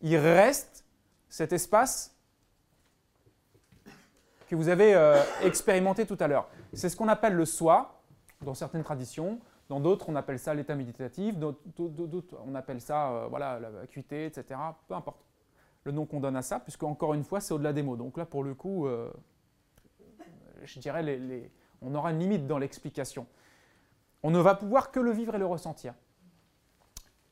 [0.02, 0.84] il reste
[1.28, 2.14] cet espace
[4.48, 6.48] que vous avez euh, expérimenté tout à l'heure.
[6.74, 8.02] C'est ce qu'on appelle le soi
[8.42, 9.40] dans certaines traditions.
[9.68, 11.36] Dans d'autres, on appelle ça l'état méditatif.
[11.38, 14.60] D'autres, on appelle ça euh, voilà, la vacuité, etc.
[14.86, 15.24] Peu importe
[15.84, 17.96] le nom qu'on donne à ça, puisque encore une fois, c'est au-delà des mots.
[17.96, 19.10] Donc là, pour le coup, euh,
[20.64, 21.50] je dirais,
[21.82, 23.26] on aura une limite dans l'explication.
[24.22, 25.94] On ne va pouvoir que le vivre et le ressentir.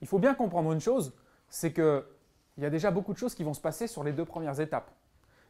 [0.02, 1.14] Il faut bien comprendre une chose,
[1.48, 2.04] c'est qu'il
[2.58, 4.90] y a déjà beaucoup de choses qui vont se passer sur les deux premières étapes.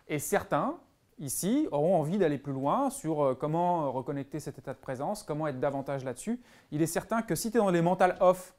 [0.08, 0.78] Et certains,
[1.18, 5.48] ici, auront envie d'aller plus loin sur euh, comment reconnecter cet état de présence, comment
[5.48, 6.40] être davantage là-dessus.
[6.70, 8.54] Il est certain que si tu es dans les mental off,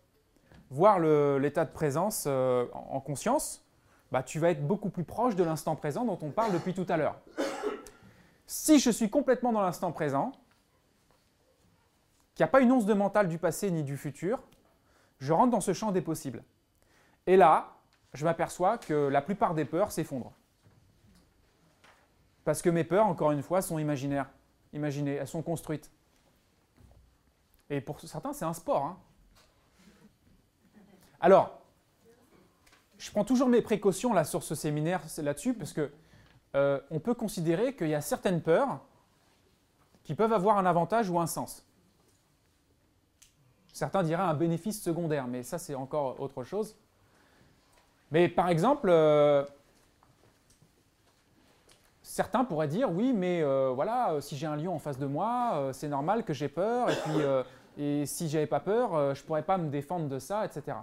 [0.69, 3.62] voir l'état de présence euh, en conscience,
[4.13, 6.85] bah, tu vas être beaucoup plus proche de l'instant présent dont on parle depuis tout
[6.87, 7.19] à l'heure.
[8.45, 10.33] Si je suis complètement dans l'instant présent,
[12.35, 14.43] qu'il n'y a pas une once de mental du passé ni du futur,
[15.17, 16.43] je rentre dans ce champ des possibles.
[17.25, 17.73] Et là,
[18.13, 20.33] je m'aperçois que la plupart des peurs s'effondrent.
[22.45, 24.29] Parce que mes peurs, encore une fois, sont imaginaires.
[24.73, 25.89] Imaginées, elles sont construites.
[27.71, 28.85] Et pour certains, c'est un sport.
[28.85, 28.97] Hein.
[31.19, 31.62] Alors,
[33.03, 35.91] je prends toujours mes précautions là sur ce séminaire là-dessus, parce que
[36.55, 38.79] euh, on peut considérer qu'il y a certaines peurs
[40.05, 41.65] qui peuvent avoir un avantage ou un sens.
[43.73, 46.77] Certains diraient un bénéfice secondaire, mais ça c'est encore autre chose.
[48.11, 49.43] Mais par exemple, euh,
[52.03, 55.71] certains pourraient dire oui, mais euh, voilà, si j'ai un lion en face de moi,
[55.73, 57.21] c'est normal que j'ai peur, et puis
[57.77, 60.77] et si j'avais pas peur, je pourrais pas me défendre de ça, etc.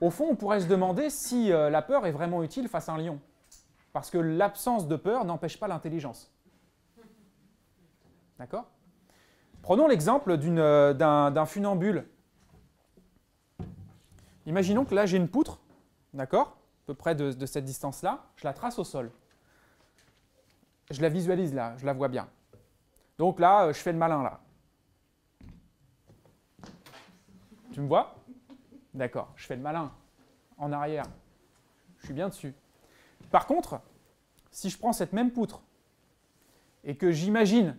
[0.00, 2.98] Au fond, on pourrait se demander si la peur est vraiment utile face à un
[2.98, 3.20] lion.
[3.92, 6.30] Parce que l'absence de peur n'empêche pas l'intelligence.
[8.38, 8.66] D'accord?
[9.62, 12.06] Prenons l'exemple euh, d'un funambule.
[14.46, 15.60] Imaginons que là j'ai une poutre,
[16.14, 16.56] d'accord?
[16.84, 19.10] À peu près de, de cette distance-là, je la trace au sol.
[20.90, 22.28] Je la visualise là, je la vois bien.
[23.18, 24.40] Donc là, euh, je fais le malin là.
[27.72, 28.16] Tu me vois?
[28.94, 29.92] D'accord, je fais le malin.
[30.56, 31.06] En arrière.
[31.98, 32.54] Je suis bien dessus.
[33.30, 33.80] Par contre,
[34.50, 35.62] si je prends cette même poutre
[36.84, 37.78] et que j'imagine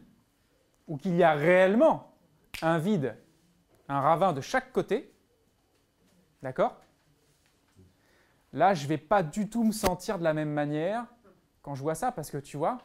[0.88, 2.14] ou qu'il y a réellement
[2.62, 3.18] un vide,
[3.88, 5.14] un ravin de chaque côté,
[6.42, 6.78] d'accord
[8.54, 11.06] Là, je ne vais pas du tout me sentir de la même manière
[11.62, 12.80] quand je vois ça, parce que tu vois,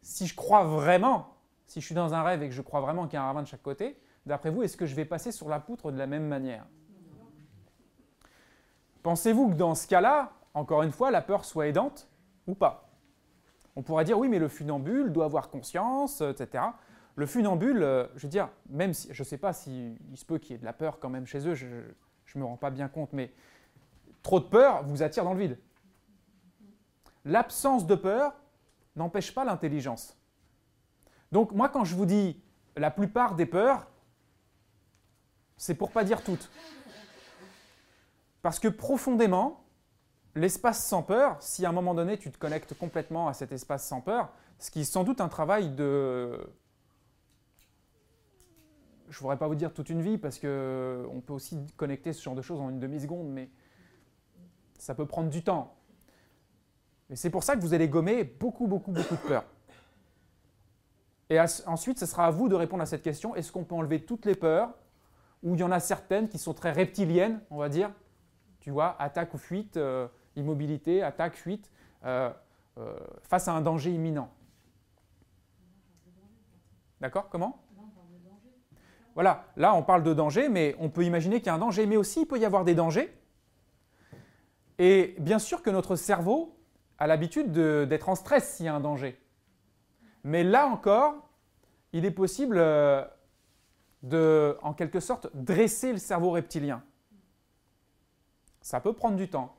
[0.00, 1.36] si je crois vraiment,
[1.66, 3.26] si je suis dans un rêve et que je crois vraiment qu'il y a un
[3.26, 5.98] ravin de chaque côté, d'après vous, est-ce que je vais passer sur la poutre de
[5.98, 6.66] la même manière?
[9.02, 12.08] Pensez-vous que dans ce cas-là, encore une fois, la peur soit aidante
[12.46, 12.90] ou pas?
[13.76, 16.64] On pourrait dire oui, mais le funambule doit avoir conscience, etc.
[17.16, 20.38] Le funambule, euh, je veux dire, même si je ne sais pas s'il se peut
[20.38, 22.70] qu'il y ait de la peur quand même chez eux, je ne me rends pas
[22.70, 23.32] bien compte, mais
[24.22, 25.58] trop de peur vous attire dans le vide.
[27.24, 28.34] L'absence de peur
[28.96, 30.16] n'empêche pas l'intelligence.
[31.32, 32.42] Donc moi, quand je vous dis
[32.76, 33.89] la plupart des peurs,
[35.60, 36.50] c'est pour pas dire toutes.
[38.40, 39.62] Parce que profondément,
[40.34, 43.86] l'espace sans peur, si à un moment donné tu te connectes complètement à cet espace
[43.86, 46.40] sans peur, ce qui est sans doute un travail de...
[49.10, 52.22] Je ne voudrais pas vous dire toute une vie parce qu'on peut aussi connecter ce
[52.22, 53.50] genre de choses en une demi-seconde, mais
[54.78, 55.76] ça peut prendre du temps.
[57.10, 59.44] Et c'est pour ça que vous allez gommer beaucoup, beaucoup, beaucoup de peur.
[61.28, 63.34] Et ensuite, ce sera à vous de répondre à cette question.
[63.34, 64.72] Est-ce qu'on peut enlever toutes les peurs
[65.42, 67.90] Ou il y en a certaines qui sont très reptiliennes, on va dire.
[68.60, 71.70] Tu vois, attaque ou fuite, euh, immobilité, attaque, fuite,
[72.04, 72.30] euh,
[72.78, 74.30] euh, face à un danger imminent.
[77.00, 77.28] D'accord?
[77.30, 77.62] Comment?
[79.14, 81.84] Voilà, là on parle de danger, mais on peut imaginer qu'il y a un danger,
[81.86, 83.12] mais aussi il peut y avoir des dangers.
[84.78, 86.56] Et bien sûr que notre cerveau
[86.98, 89.18] a l'habitude d'être en stress s'il y a un danger.
[90.22, 91.28] Mais là encore,
[91.92, 92.58] il est possible
[94.02, 96.82] de, en quelque sorte, dresser le cerveau reptilien.
[98.60, 99.54] Ça peut prendre du temps.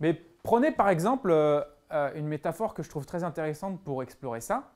[0.00, 1.62] Mais prenez par exemple euh,
[1.92, 4.72] euh, une métaphore que je trouve très intéressante pour explorer ça.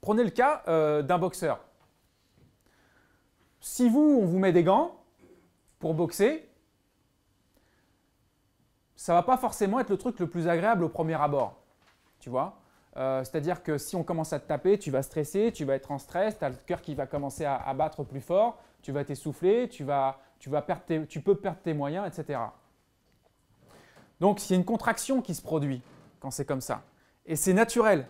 [0.00, 0.62] Prenez le cas
[1.02, 1.58] d'un boxeur.
[3.60, 5.00] Si vous, on vous met des gants
[5.80, 6.48] pour boxer,
[8.94, 11.62] ça ne va pas forcément être le truc le plus agréable au premier abord.
[12.20, 12.58] Tu vois
[12.96, 15.90] euh, c'est-à-dire que si on commence à te taper, tu vas stresser, tu vas être
[15.90, 19.04] en stress, tu as le cœur qui va commencer à, battre plus fort, tu vas
[19.04, 22.40] t'essouffler, tu, vas, tu, vas perdre tu peux perdre tes moyens, etc.
[24.18, 25.82] Donc, il y a une contraction qui se produit
[26.20, 26.82] quand c'est comme ça.
[27.26, 28.06] Et c'est naturel.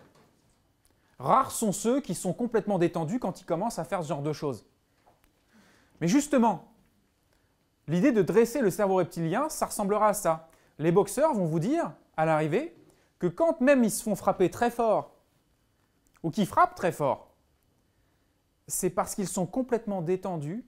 [1.19, 4.31] Rares sont ceux qui sont complètement détendus quand ils commencent à faire ce genre de
[4.31, 4.65] choses.
[5.99, 6.71] Mais justement,
[7.87, 10.47] l'idée de dresser le cerveau reptilien, ça ressemblera à ça.
[10.77, 12.76] Les boxeurs vont vous dire, à l'arrivée,
[13.19, 15.15] que quand même ils se font frapper très fort,
[16.23, 17.35] ou qu'ils frappent très fort,
[18.67, 20.65] c'est parce qu'ils sont complètement détendus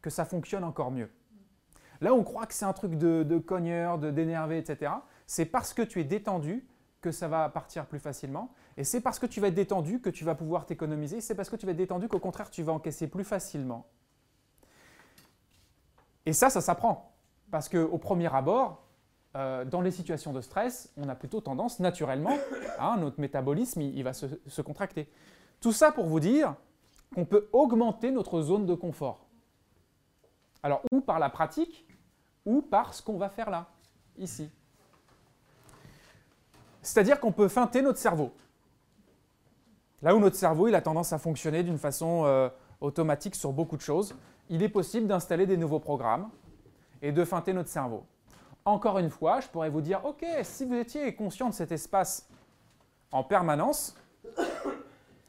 [0.00, 1.10] que ça fonctionne encore mieux.
[2.00, 4.92] Là, on croit que c'est un truc de, de cogneur, d'énervé, etc.
[5.26, 6.66] C'est parce que tu es détendu
[7.00, 8.52] que ça va partir plus facilement.
[8.76, 11.20] Et c'est parce que tu vas être détendu que tu vas pouvoir t'économiser.
[11.20, 13.86] C'est parce que tu vas être détendu qu'au contraire, tu vas encaisser plus facilement.
[16.26, 17.12] Et ça, ça s'apprend.
[17.50, 18.84] Parce qu'au premier abord,
[19.34, 22.36] euh, dans les situations de stress, on a plutôt tendance naturellement,
[22.78, 25.08] hein, notre métabolisme, il, va se, contracter.
[25.60, 26.54] Tout ça pour vous dire
[27.14, 29.26] qu'on peut augmenter notre zone de confort.
[30.62, 31.86] Alors, ou par la pratique,
[32.44, 33.68] ou par ce qu'on va faire là,
[34.18, 34.50] ici.
[36.82, 38.32] C'est-à-dire qu'on peut feinter notre cerveau.
[40.02, 42.48] Là où notre cerveau il a tendance à fonctionner d'une façon euh,
[42.80, 44.16] automatique sur beaucoup de choses,
[44.50, 46.28] il est possible d'installer des nouveaux programmes
[47.00, 48.04] et de feinter notre cerveau.
[48.64, 52.28] Encore une fois, je pourrais vous dire, OK, si vous étiez conscient de cet espace
[53.10, 53.96] en permanence,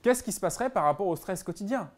[0.03, 1.89] qu'est-ce qui se passerait par rapport au stress quotidien?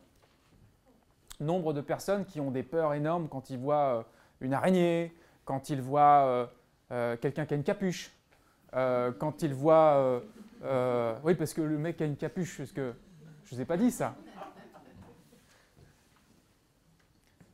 [1.41, 4.03] Nombre de personnes qui ont des peurs énormes quand ils voient euh,
[4.39, 5.13] une araignée,
[5.43, 6.45] quand ils voient euh,
[6.91, 8.11] euh, quelqu'un qui a une capuche,
[8.71, 10.21] quand ils voient...
[11.23, 12.93] oui, parce que le mec a une capuche, parce que
[13.45, 14.15] je ne vous ai pas dit ça.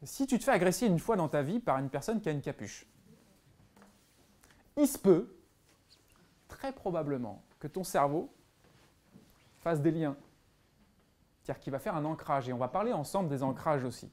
[0.03, 2.31] Si tu te fais agresser une fois dans ta vie par une personne qui a
[2.31, 2.87] une capuche,
[4.77, 5.35] il se peut,
[6.47, 8.33] très probablement, que ton cerveau
[9.59, 10.15] fasse des liens.
[11.41, 12.49] C'est-à-dire qu'il va faire un ancrage.
[12.49, 14.11] Et on va parler ensemble des ancrages aussi.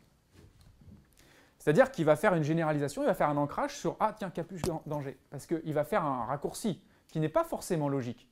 [1.59, 4.63] C'est-à-dire qu'il va faire une généralisation, il va faire un ancrage sur Ah, tiens, capuche
[4.87, 5.19] danger.
[5.31, 8.29] Parce qu'il va faire un raccourci qui n'est pas forcément logique.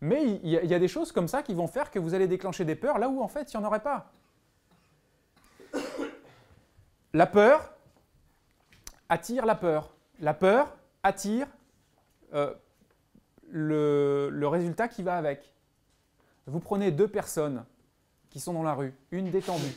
[0.00, 2.64] Mais il y, a des choses comme ça qui vont faire que vous allez déclencher
[2.64, 4.10] des peurs là où en fait il n'y en aurait pas.
[7.12, 7.74] La peur
[9.10, 9.94] attire la peur.
[10.20, 11.46] La peur attire
[12.32, 12.54] euh,
[13.48, 15.52] le, résultat qui va avec.
[16.46, 17.64] Vous prenez deux personnes
[18.28, 19.74] qui sont dans la rue, une détendue,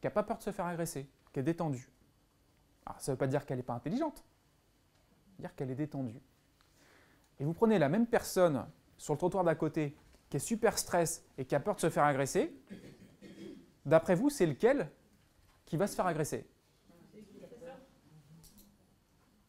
[0.00, 1.88] qui n'a pas peur de se faire agresser, qui est détendue.
[2.98, 4.22] Ça ne veut pas dire qu'elle n'est pas intelligente,
[5.38, 6.20] dire qu'elle est détendue.
[7.40, 8.66] Et vous prenez la même personne
[8.96, 9.96] sur le trottoir d'à côté,
[10.30, 12.54] qui est super stress et qui a peur de se faire agresser,
[13.84, 14.90] d'après vous, c'est lequel
[15.64, 16.46] qui va se faire agresser?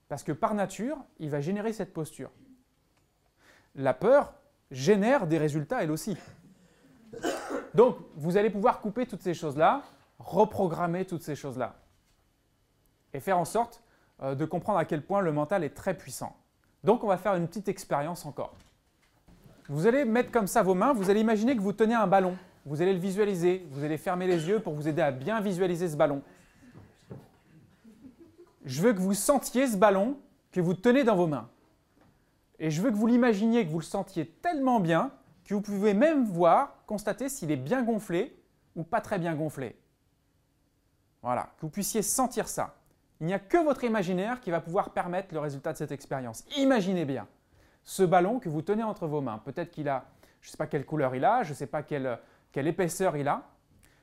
[0.08, 2.32] Parce que par nature, il va générer cette posture.
[3.76, 4.34] La peur
[4.72, 6.18] génère des résultats elle aussi.
[7.74, 9.84] Donc, vous allez pouvoir couper toutes ces choses-là,
[10.20, 11.76] reprogrammer toutes ces choses-là,
[13.14, 13.84] et faire en sorte
[14.22, 16.36] euh, de comprendre à quel point le mental est très puissant.
[16.84, 18.56] Donc, on va faire une petite expérience encore.
[19.70, 22.38] Vous allez mettre comme ça vos mains, vous allez imaginer que vous tenez un ballon,
[22.66, 25.88] vous allez le visualiser, vous allez fermer les yeux pour vous aider à bien visualiser
[25.88, 26.22] ce ballon
[28.68, 30.18] je veux que vous sentiez ce ballon
[30.52, 31.50] que vous tenez dans vos mains.
[32.60, 35.12] Et je veux que vous l'imaginiez, que vous le sentiez tellement bien
[35.46, 38.38] que vous pouvez même voir, constater s'il est bien gonflé
[38.76, 39.80] ou pas très bien gonflé.
[41.22, 42.76] Voilà, que vous puissiez sentir ça.
[43.22, 46.44] Il n'y a que votre imaginaire qui va pouvoir permettre le résultat de cette expérience.
[46.58, 47.28] Imaginez bien
[47.84, 49.42] ce ballon que vous tenez entre vos mains.
[49.46, 50.06] Peut-être qu'il a,
[50.42, 52.20] je ne sais pas quelle couleur il a, je ne sais pas quelle,
[52.52, 53.44] quelle épaisseur il a,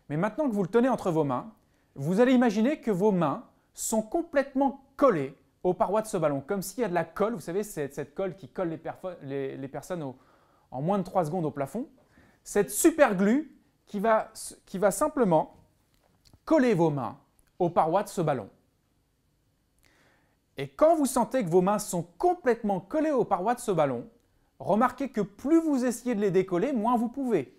[0.08, 1.52] mais maintenant que vous le tenez entre vos mains,
[1.94, 3.44] vous allez imaginer que vos mains
[3.74, 7.34] sont complètement collées aux parois de ce ballon, comme s'il y a de la colle,
[7.34, 8.78] vous savez, c'est cette colle qui colle
[9.22, 10.14] les, personnes
[10.70, 11.88] en moins de 3 secondes au plafond.
[12.42, 14.30] Cette super glue qui va,
[14.66, 15.56] qui va simplement
[16.44, 17.18] coller vos mains
[17.58, 18.50] aux parois de ce ballon.
[20.56, 24.06] Et quand vous sentez que vos mains sont complètement collées aux parois de ce ballon,
[24.58, 27.58] remarquez que plus vous essayez de les décoller, moins vous pouvez.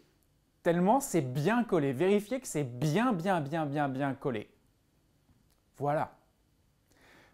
[0.64, 1.92] Tellement c'est bien collé.
[1.92, 4.55] Vérifiez que c'est bien, bien, bien, bien, bien collé.
[5.78, 6.16] Voilà.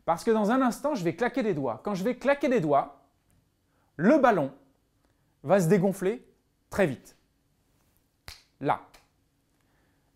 [0.05, 1.81] Parce que dans un instant, je vais claquer des doigts.
[1.83, 3.01] Quand je vais claquer des doigts,
[3.97, 4.51] le ballon
[5.43, 6.27] va se dégonfler
[6.69, 7.15] très vite.
[8.59, 8.81] Là.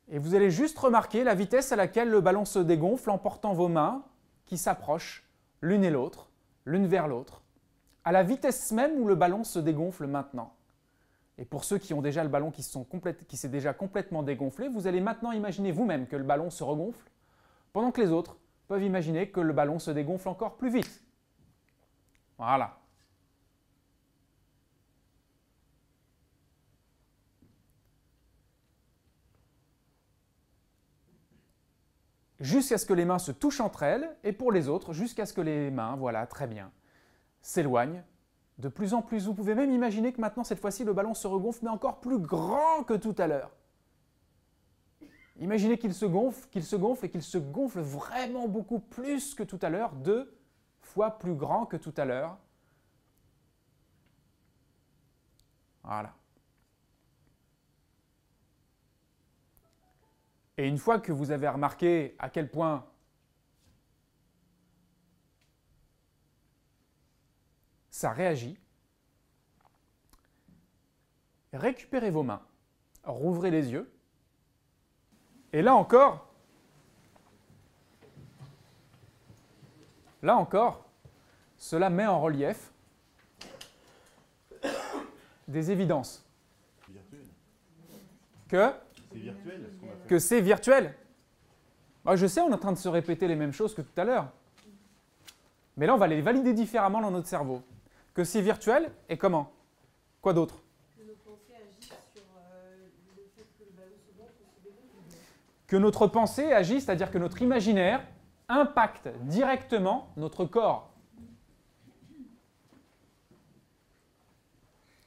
[0.10, 3.54] Et vous allez juste remarquer la vitesse à laquelle le ballon se dégonfle en portant
[3.54, 4.04] vos mains
[4.46, 5.28] qui s'approchent
[5.62, 6.30] l'une et l'autre,
[6.66, 7.42] l'une vers l'autre,
[8.04, 10.54] à la vitesse même où le ballon se dégonfle maintenant.
[11.38, 15.02] Et pour ceux qui ont déjà le ballon qui s'est déjà complètement dégonflé, vous allez
[15.02, 17.10] maintenant imaginer vous-même que le ballon se regonfle,
[17.76, 18.38] pendant que les autres
[18.70, 21.04] peuvent imaginer que le ballon se dégonfle encore plus vite.
[22.38, 22.78] Voilà.
[32.40, 35.34] jusqu'à ce que les mains se touchent entre elles, et pour les autres, jusqu'à ce
[35.34, 36.72] que les mains, voilà, très bien,
[37.42, 38.04] s'éloignent
[38.58, 39.26] de plus en plus.
[39.26, 42.20] Vous pouvez même imaginer que maintenant, cette fois-ci, le ballon se regonfle, mais encore plus
[42.20, 43.52] grand que tout à l'heure.
[45.38, 49.44] Imaginez qu'il se gonfle, qu'il se gonfle et qu'il se gonfle vraiment beaucoup plus que
[49.44, 50.34] tout à l'heure, deux
[50.82, 52.38] fois plus grand que tout à l'heure.
[55.84, 56.16] Voilà.
[60.58, 62.88] Et une fois que vous avez remarqué à quel point
[67.90, 68.58] ça réagit,
[71.52, 72.42] récupérez vos mains,
[73.04, 73.95] rouvrez les yeux,
[75.56, 76.28] et là encore,
[80.22, 80.84] là encore,
[81.56, 82.74] cela met en relief
[85.48, 86.26] des évidences.
[88.50, 88.74] Que
[90.10, 90.94] que c'est virtuel.
[92.04, 94.02] Moi, je sais, on est en train de se répéter les mêmes choses que tout
[94.02, 94.28] à l'heure.
[95.78, 97.64] Mais là, on va les valider différemment dans notre cerveau.
[98.14, 99.54] Que c'est virtuel et comment?
[100.22, 100.65] Quoi d'autre?
[105.68, 108.02] Que notre pensée agit, c'est-à-dire que notre imaginaire
[108.48, 110.92] impacte directement notre corps.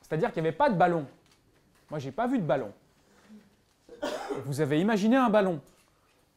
[0.03, 1.07] C'est-à-dire qu'il n'y avait pas de ballon.
[1.91, 2.73] Moi, je n'ai pas vu de ballon
[4.45, 5.61] vous avez imaginé un ballon.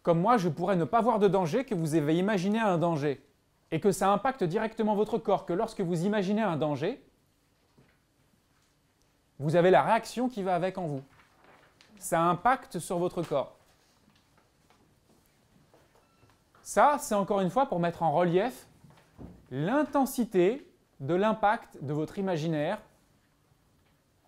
[0.04, 3.24] Comme moi, je pourrais ne pas voir de danger que vous avez imaginé un danger.
[3.72, 7.02] Et que ça impacte directement votre corps, que lorsque vous imaginez un danger,
[9.40, 11.02] vous avez la réaction qui va avec en vous.
[11.98, 13.56] Ça impacte sur votre corps.
[16.74, 18.66] Ça, c'est encore une fois pour mettre en relief
[19.50, 20.66] l'intensité
[21.02, 22.82] de l'impact de votre imaginaire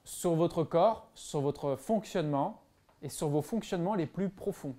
[0.03, 2.61] sur votre corps, sur votre fonctionnement
[3.01, 4.75] et sur vos fonctionnements les plus profonds.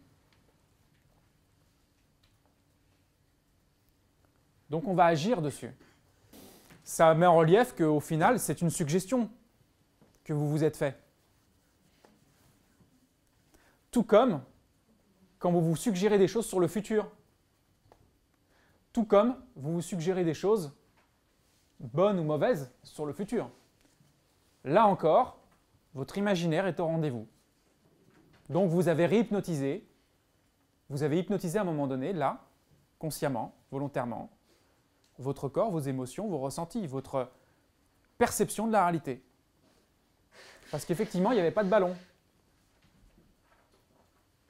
[4.68, 5.74] Donc on va agir dessus.
[6.82, 9.30] Ça met en relief qu'au final, c'est une suggestion
[10.22, 11.02] que vous vous êtes fait.
[13.90, 14.42] Tout comme
[15.38, 17.10] quand vous vous suggérez des choses sur le futur.
[18.94, 20.72] Tout comme vous vous suggérez des choses
[21.80, 23.50] bonnes ou mauvaises sur le futur.
[24.62, 25.40] Là encore,
[25.94, 27.26] votre imaginaire est au rendez-vous.
[28.48, 29.84] Donc vous avez réhypnotisé,
[30.88, 32.44] vous avez hypnotisé à un moment donné, là,
[33.00, 34.30] consciemment, volontairement,
[35.18, 37.32] votre corps, vos émotions, vos ressentis, votre
[38.16, 39.24] perception de la réalité.
[40.70, 41.96] Parce qu'effectivement, il n'y avait pas de ballon.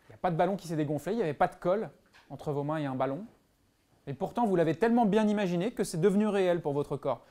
[0.03, 1.89] Il n'y a pas de ballon qui s'est dégonflé, il n'y avait pas de colle
[2.29, 3.27] entre vos mains et un ballon.
[4.07, 7.25] Et pourtant, vous l'avez tellement bien imaginé que c'est devenu réel pour votre corps.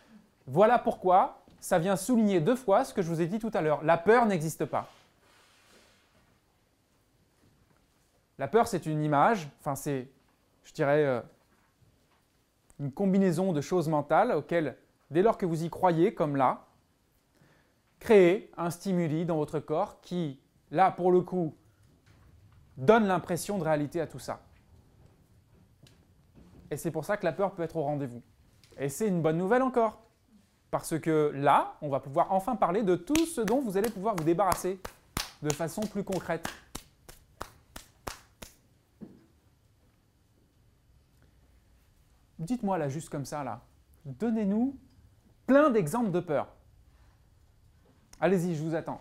[0.48, 3.62] Voilà pourquoi ça vient souligner deux fois ce que je vous ai dit tout à
[3.62, 3.84] l'heure.
[3.84, 4.90] La peur n'existe pas.
[8.40, 10.10] La peur, c'est une image, enfin c'est,
[10.64, 11.22] je dirais, euh,
[12.80, 14.76] une combinaison de choses mentales auxquelles,
[15.12, 16.66] dès lors que vous y croyez, comme là,
[18.00, 20.40] créez un stimuli dans votre corps qui,
[20.72, 21.56] là, pour le coup,
[22.76, 24.42] donne l'impression de réalité à tout ça.
[26.74, 28.24] Et c'est pour ça que la peur peut être au rendez-vous.
[28.80, 30.02] Et c'est une bonne nouvelle encore.
[30.72, 34.16] Parce que là, on va pouvoir enfin parler de tout ce dont vous allez pouvoir
[34.16, 34.80] vous débarrasser
[35.44, 36.50] de façon plus concrète.
[42.40, 43.62] dites-moi là, juste comme ça, là,
[44.04, 44.76] donnez-nous
[45.46, 46.48] plein d'exemples de peur.
[48.20, 49.00] Allez-y, je vous attends.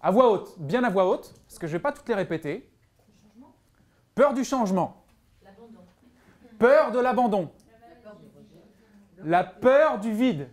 [0.00, 2.14] À voix haute, bien à voix haute, parce que je ne vais pas toutes les
[2.14, 2.72] répéter.
[4.14, 5.04] Peur du changement.
[6.58, 7.50] Peur de l'abandon.
[9.24, 10.48] La peur du vide.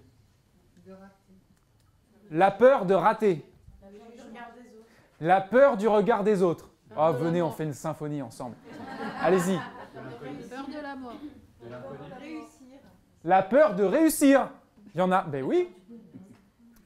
[2.31, 3.45] La peur de rater.
[5.19, 6.69] La peur du regard des autres.
[6.97, 8.55] Oh, venez, on fait une symphonie ensemble.
[9.21, 9.57] Allez-y.
[10.49, 11.13] Peur de la mort.
[13.23, 14.49] La peur de réussir.
[14.93, 15.23] Il y en a.
[15.23, 15.69] Ben oui.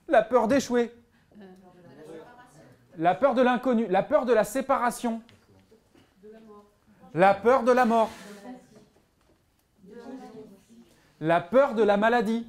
[0.08, 0.94] La peur d'échouer.
[2.98, 3.88] La peur de l'inconnu.
[3.88, 5.22] La peur de la séparation.
[7.14, 8.10] La peur de la mort.
[11.20, 12.48] La peur de la maladie.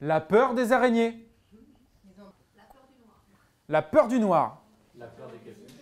[0.00, 1.26] La peur des araignées.
[3.68, 4.62] La peur du noir.
[4.98, 5.72] La peur des capuches.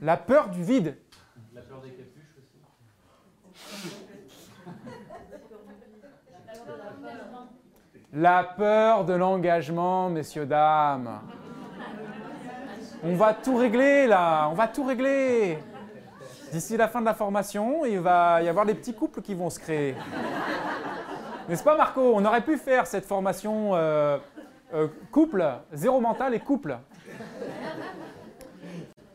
[0.00, 0.98] La peur du vide.
[1.54, 2.58] La peur des capuches aussi.
[8.12, 11.22] La peur de l'engagement, messieurs, dames.
[13.02, 15.58] On va tout régler là, on va tout régler.
[16.52, 19.48] D'ici la fin de la formation, il va y avoir des petits couples qui vont
[19.48, 19.94] se créer.
[21.48, 22.12] N'est-ce pas Marco?
[22.14, 24.18] On aurait pu faire cette formation euh,
[24.74, 25.42] euh, couple,
[25.72, 26.76] zéro mental et couple.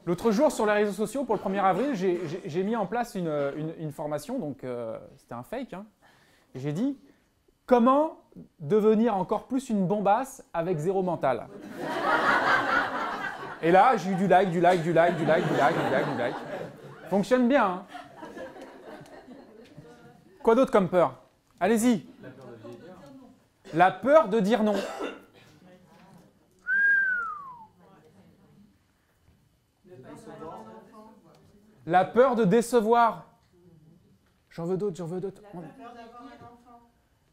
[0.07, 3.91] L'autre jour, sur les réseaux sociaux, pour le 1er avril, j'ai- mis en place une,
[3.91, 5.73] formation, donc euh, c'était un fake.
[5.73, 5.85] hein.
[6.55, 6.97] J'ai dit
[7.67, 8.17] comment
[8.59, 11.45] devenir encore plus une bombasse avec zéro mental?
[13.61, 15.91] Et là, j'ai eu du like, du like, du like, du like, du like, du
[15.91, 16.35] like, du like.
[17.09, 17.65] Fonctionne bien.
[17.65, 17.85] hein.
[20.43, 21.13] Quoi d'autre comme peur?
[21.59, 22.05] Allez-y.
[22.21, 22.93] La peur de vieillir.
[23.73, 24.75] La peur de dire non.
[31.85, 33.25] La peur de décevoir.
[34.49, 35.41] J'en veux d'autres, j'en veux d'autres.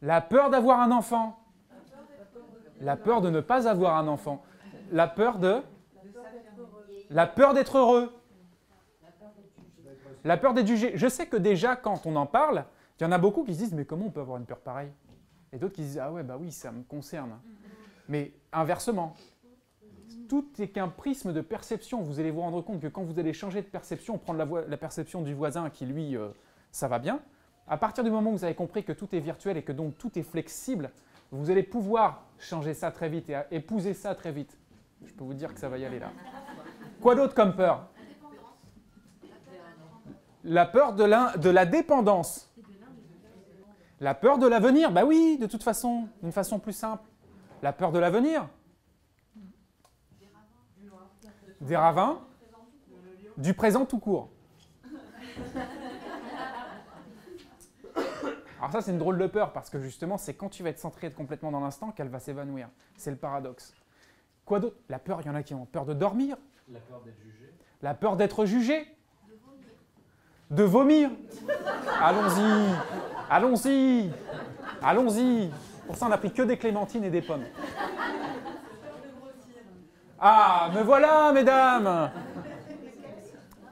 [0.03, 1.41] La peur d'avoir un enfant.
[2.81, 4.45] La peur de ne pas avoir un enfant.
[4.93, 5.63] La peur de...
[7.11, 8.13] La peur d'être heureux.
[10.25, 10.93] La peur d'être jugé.
[10.95, 12.65] Je sais que déjà, quand on en parle,
[12.99, 14.59] il y en a beaucoup qui se disent Mais comment on peut avoir une peur
[14.59, 14.91] pareille?
[15.53, 17.39] Et d'autres qui se disent Ah ouais, bah oui, ça me concerne.
[18.09, 19.15] Mais inversement,
[20.29, 22.01] tout est qu'un prisme de perception.
[22.01, 25.23] Vous allez vous rendre compte que quand vous allez changer de perception, prendre la, perception
[25.23, 26.29] du voisin qui, lui, euh,
[26.71, 27.21] ça va bien,
[27.69, 29.97] à partir du moment où vous avez compris que tout est virtuel et que donc
[29.99, 30.91] tout est flexible,
[31.31, 34.59] vous allez pouvoir changer ça très vite et épouser ça très vite.
[35.05, 36.11] Je peux vous dire que ça va y aller là.
[37.01, 37.89] Quoi d'autre comme peur?
[40.45, 42.55] La peur de, la dépendance.
[44.01, 47.09] La peur de l'avenir, bah oui, de toute façon, d'une façon plus simple.
[47.62, 48.47] La peur de l'avenir.
[51.62, 52.21] Des ravins.
[53.39, 54.29] Du présent tout court.
[58.59, 60.79] Alors ça, c'est une drôle de peur parce que justement, c'est quand tu vas être
[60.79, 62.69] centré complètement dans l'instant qu'elle va s'évanouir.
[62.97, 63.75] C'est le paradoxe.
[64.45, 64.77] Quoi d'autre?
[64.89, 66.37] La peur, il y en a qui ont peur de dormir,
[66.69, 67.55] La peur d'être jugé.
[67.83, 68.94] la peur d'être jugé,
[70.55, 71.10] de vomir.
[72.01, 72.74] Allons-y,
[73.31, 74.10] allons-y,
[74.82, 75.51] allons-y.
[75.86, 77.44] Pour ça, on n'a pris que des clémentines et des pommes.
[80.18, 82.10] Ah, me voilà, mesdames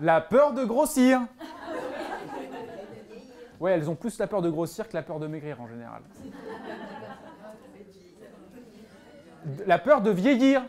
[0.00, 1.20] La peur de grossir.
[3.58, 6.02] Ouais, elles ont plus la peur de grossir que la peur de maigrir en général.
[9.66, 10.62] La peur de vieillir.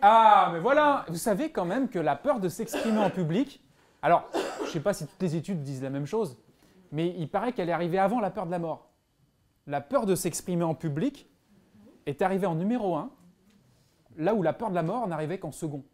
[0.00, 3.60] Ah, mais voilà Vous savez quand même que la peur de s'exprimer en public,
[4.02, 4.28] alors,
[4.60, 6.36] je ne sais pas si toutes les études disent la même chose,
[6.92, 8.90] mais il paraît qu'elle est arrivée avant la peur de la mort.
[9.66, 11.28] La peur de s'exprimer en public
[12.06, 13.10] est arrivée en numéro un,
[14.16, 15.84] là où la peur de la mort n'arrivait qu'en second.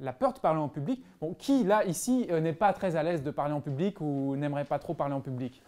[0.00, 3.02] La peur de parler en public, bon, qui là, ici, euh, n'est pas très à
[3.02, 5.62] l'aise de parler en public ou n'aimerait pas trop parler en public?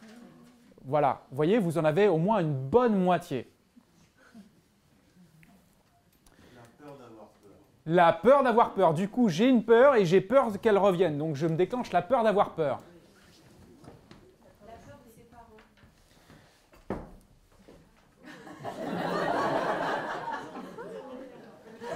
[0.85, 3.54] Voilà, vous voyez, vous en avez au moins une bonne moitié.
[7.87, 8.95] La peur d'avoir peur.
[8.95, 11.19] Du coup, j'ai une peur et j'ai peur qu'elle revienne.
[11.19, 12.81] Donc, je me déclenche la peur d'avoir peur.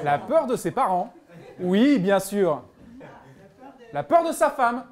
[0.05, 1.13] La peur de ses parents.
[1.59, 2.63] Oui, bien sûr.
[3.93, 4.85] La peur de sa femme.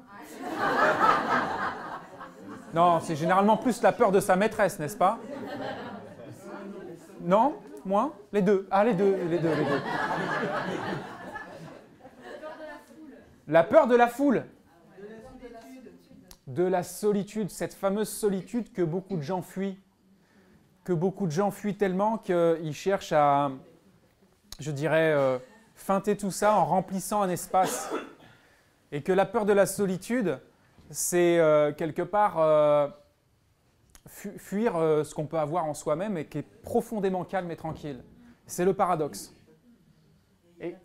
[2.73, 5.19] Non, c'est généralement plus la peur de sa maîtresse, n'est-ce pas?
[7.21, 7.55] Non?
[7.87, 8.67] Moins Les deux.
[8.69, 9.81] Ah, les deux, les deux, les deux.
[13.47, 14.43] La peur de la foule.
[16.47, 19.79] De la solitude, cette fameuse solitude que beaucoup de gens fuient.
[20.83, 23.51] Que beaucoup de gens fuient tellement qu'ils cherchent à,
[24.59, 25.39] je dirais, euh,
[25.75, 27.89] feinter tout ça en remplissant un espace.
[28.91, 30.39] Et que la peur de la solitude,
[30.89, 32.89] c'est euh, quelque part euh,
[34.17, 38.03] fuir euh, ce qu'on peut avoir en soi-même et qui est profondément calme et tranquille.
[38.45, 39.33] C'est le paradoxe.
[40.59, 40.75] Et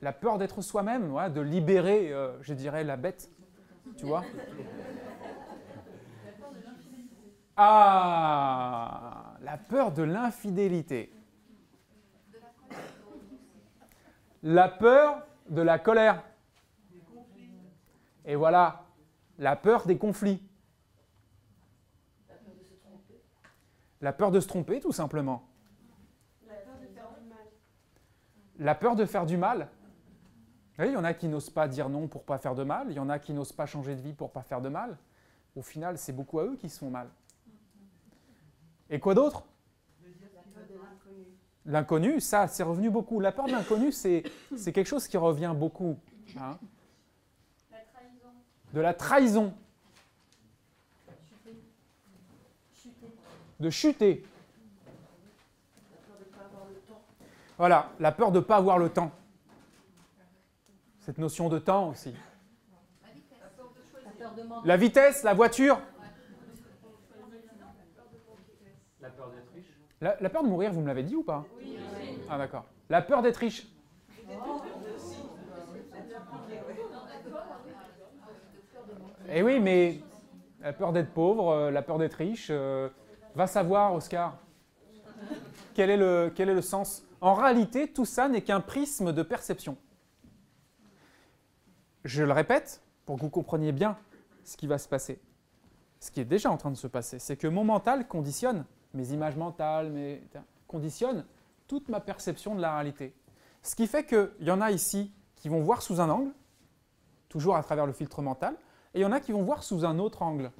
[0.00, 3.28] la peur d'être soi-même, ouais, de libérer, euh, je dirais, la bête,
[3.96, 4.22] tu vois?
[7.56, 11.12] Ah, la peur de l'infidélité.
[14.44, 16.22] La peur de la colère.
[18.24, 18.84] Et voilà,
[19.38, 20.47] la peur des conflits.
[24.00, 25.42] La peur de se tromper, tout simplement.
[28.58, 29.68] La peur de faire du mal.
[30.78, 32.86] Oui, il y en a qui n'osent pas dire non pour pas faire de mal.
[32.90, 34.96] Il y en a qui n'osent pas changer de vie pour pas faire de mal.
[35.56, 37.08] Au final, c'est beaucoup à eux qui se font mal.
[38.90, 39.44] Et quoi d'autre?
[41.64, 43.20] L'inconnu, ça, c'est revenu beaucoup.
[43.20, 44.22] La peur de l'inconnu, c'est
[44.56, 45.98] c'est quelque chose qui revient beaucoup.
[46.40, 46.58] hein.
[47.70, 48.28] La trahison.
[48.72, 49.54] De la trahison,
[53.60, 54.24] de chuter.
[57.56, 59.10] Voilà, la peur de ne pas avoir le temps.
[61.00, 62.14] Cette notion de temps aussi.
[64.64, 65.80] La vitesse, la voiture.
[69.00, 69.76] La peur d'être riche.
[70.00, 71.44] La, la peur de mourir, vous me l'avez dit ou pas?
[72.30, 72.66] Ah d'accord.
[72.88, 73.66] La peur d'être riche.
[79.30, 80.00] Eh oui, mais
[80.60, 82.88] la peur d'être pauvre, euh, la peur d'être riche, euh,
[83.38, 84.36] va savoir, Oscar.
[85.74, 87.04] Quel est, le, sens?
[87.20, 89.76] En réalité, tout ça n'est qu'un prisme de perception.
[92.04, 93.96] Je le répète, pour que vous compreniez bien
[94.44, 95.20] ce qui va se passer.
[96.00, 99.12] Ce qui est déjà en train de se passer, c'est que mon mental conditionne, mes
[99.12, 100.20] images mentales,
[100.66, 101.24] conditionne
[101.68, 103.14] toute ma perception de la réalité.
[103.62, 106.32] Ce qui fait qu'il y en a ici qui vont voir sous un angle,
[107.28, 108.56] toujours à travers le filtre mental,
[108.94, 110.50] et il y en a qui vont voir sous un autre angle.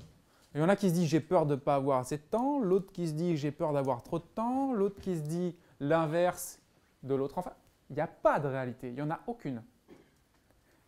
[0.55, 2.23] Il y en a qui se disent j'ai peur de ne pas avoir assez de
[2.23, 5.55] temps, l'autre qui se dit j'ai peur d'avoir trop de temps, l'autre qui se dit
[5.81, 6.61] l'inverse
[7.03, 7.39] de l'autre.
[7.39, 7.53] Enfin,
[7.91, 9.63] il n'y a pas de réalité, il n'y en a aucune.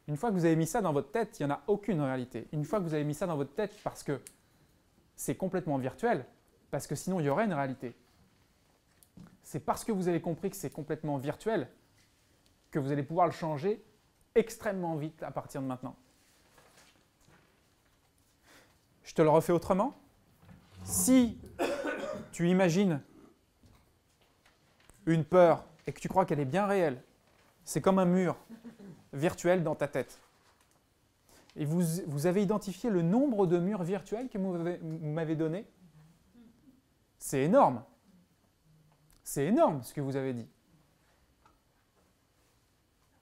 [0.08, 2.00] Une fois que vous avez mis ça dans votre tête, il n'y en a aucune
[2.00, 2.48] réalité.
[2.52, 4.20] Une fois que vous avez mis ça dans votre tête parce que
[5.14, 6.24] c'est complètement virtuel,
[6.70, 7.94] parce que sinon il y aurait une réalité.
[9.42, 11.68] C'est parce que vous avez compris que c'est complètement virtuel
[12.70, 13.84] que vous allez pouvoir le changer
[14.34, 15.96] extrêmement vite à partir de maintenant.
[19.10, 19.98] Je te le refais autrement.
[20.84, 21.36] Si
[22.30, 23.02] tu imagines
[25.04, 27.02] une peur et que tu crois qu'elle est bien réelle,
[27.64, 28.36] c'est comme un mur
[29.12, 30.20] virtuel dans ta tête.
[31.56, 34.56] Et vous, vous avez identifié le nombre de murs virtuels que vous
[35.02, 35.66] m'avez- donné
[37.18, 37.82] C'est énorme.
[39.24, 40.48] C'est énorme ce que vous avez dit.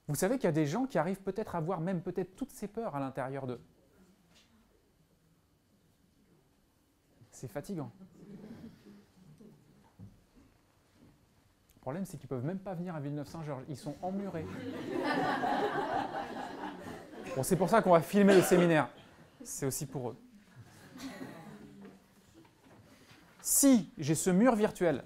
[0.07, 2.51] Vous savez qu'il y a des gens qui arrivent peut-être à voir même peut-être toutes
[2.51, 3.59] ces peurs à l'intérieur d'eux.
[7.39, 7.89] C'est fatigant.
[11.75, 13.63] Le problème, c'est qu'ils ne peuvent même pas venir à Villeneuve-Saint-Georges.
[13.69, 14.45] Ils sont emmurés.
[17.37, 18.89] Bon, c'est pour ça qu'on va filmer le séminaire.
[19.41, 20.17] C'est aussi pour eux.
[23.39, 25.05] Si j'ai ce mur virtuel,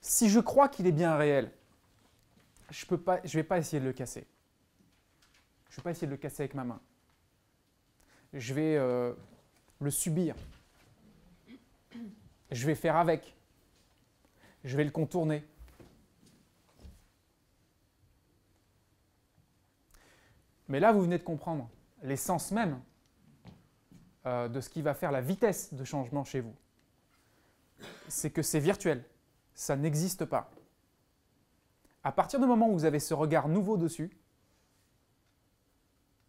[0.00, 1.52] si je crois qu'il est bien réel,
[2.70, 4.26] je ne vais pas essayer de le casser.
[5.68, 6.80] Je ne vais pas essayer de le casser avec ma main.
[8.32, 9.12] Je vais euh,
[9.80, 10.34] le subir.
[12.50, 13.36] Je vais faire avec.
[14.64, 15.44] Je vais le contourner.
[20.68, 21.68] Mais là, vous venez de comprendre
[22.02, 22.80] l'essence même
[24.26, 26.54] euh, de ce qui va faire la vitesse de changement chez vous.
[28.08, 29.04] C'est que c'est virtuel.
[29.54, 30.50] Ça n'existe pas.
[32.02, 34.10] À partir du moment où vous avez ce regard nouveau dessus,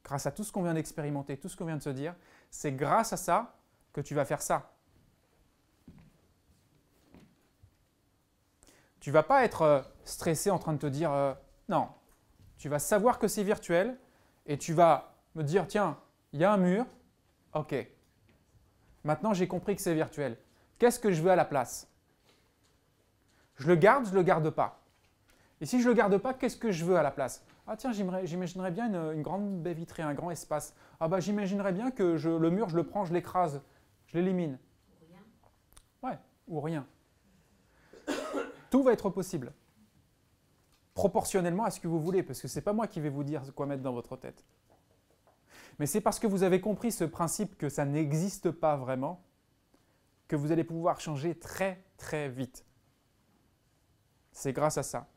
[0.03, 2.15] grâce à tout ce qu'on vient d'expérimenter, tout ce qu'on vient de se dire,
[2.49, 3.55] c'est grâce à ça
[3.93, 4.71] que tu vas faire ça.
[9.07, 11.33] Tu vas pas être euh, stressé en train de te dire euh,
[11.69, 11.87] non.
[12.57, 13.97] Tu vas savoir que c'est virtuel
[14.45, 15.97] et tu vas me dire tiens,
[16.33, 16.85] il y a un mur.
[17.53, 17.73] OK.
[19.05, 20.35] Maintenant, j'ai compris que c'est virtuel.
[20.77, 21.87] Qu'est-ce que je veux à la place?
[23.55, 24.81] Je le garde, je ne le garde pas.
[25.61, 27.45] Et si je ne le garde pas, qu'est-ce que je veux à la place?
[27.65, 30.75] Ah tiens, j'imaginerais bien une, une grande baie vitrée, un grand espace.
[30.99, 33.61] Ah bah j'imaginerais bien que je- le mur, je le prends, je l'écrase,
[34.07, 34.59] je l'élimine.
[36.03, 36.19] Ouais,
[36.49, 36.85] ou rien.
[38.77, 39.53] Tout va être possible.
[40.93, 43.23] Proportionnellement à ce que vous voulez, parce que ce n'est pas moi qui vais vous
[43.23, 44.45] dire quoi mettre dans votre tête.
[45.79, 49.23] Mais c'est parce que vous avez compris ce principe que ça n'existe pas vraiment
[50.27, 52.67] que vous allez pouvoir changer très très vite.
[54.31, 55.07] C'est grâce à ça.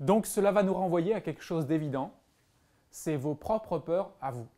[0.00, 2.18] Donc cela va nous renvoyer à quelque chose d'évident,
[2.88, 4.48] c'est vos propres peurs à vous.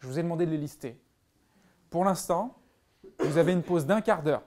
[0.00, 1.00] Je vous ai demandé de les lister.
[1.88, 2.58] Pour l'instant,
[3.20, 4.42] vous avez une pause d'un quart d'heure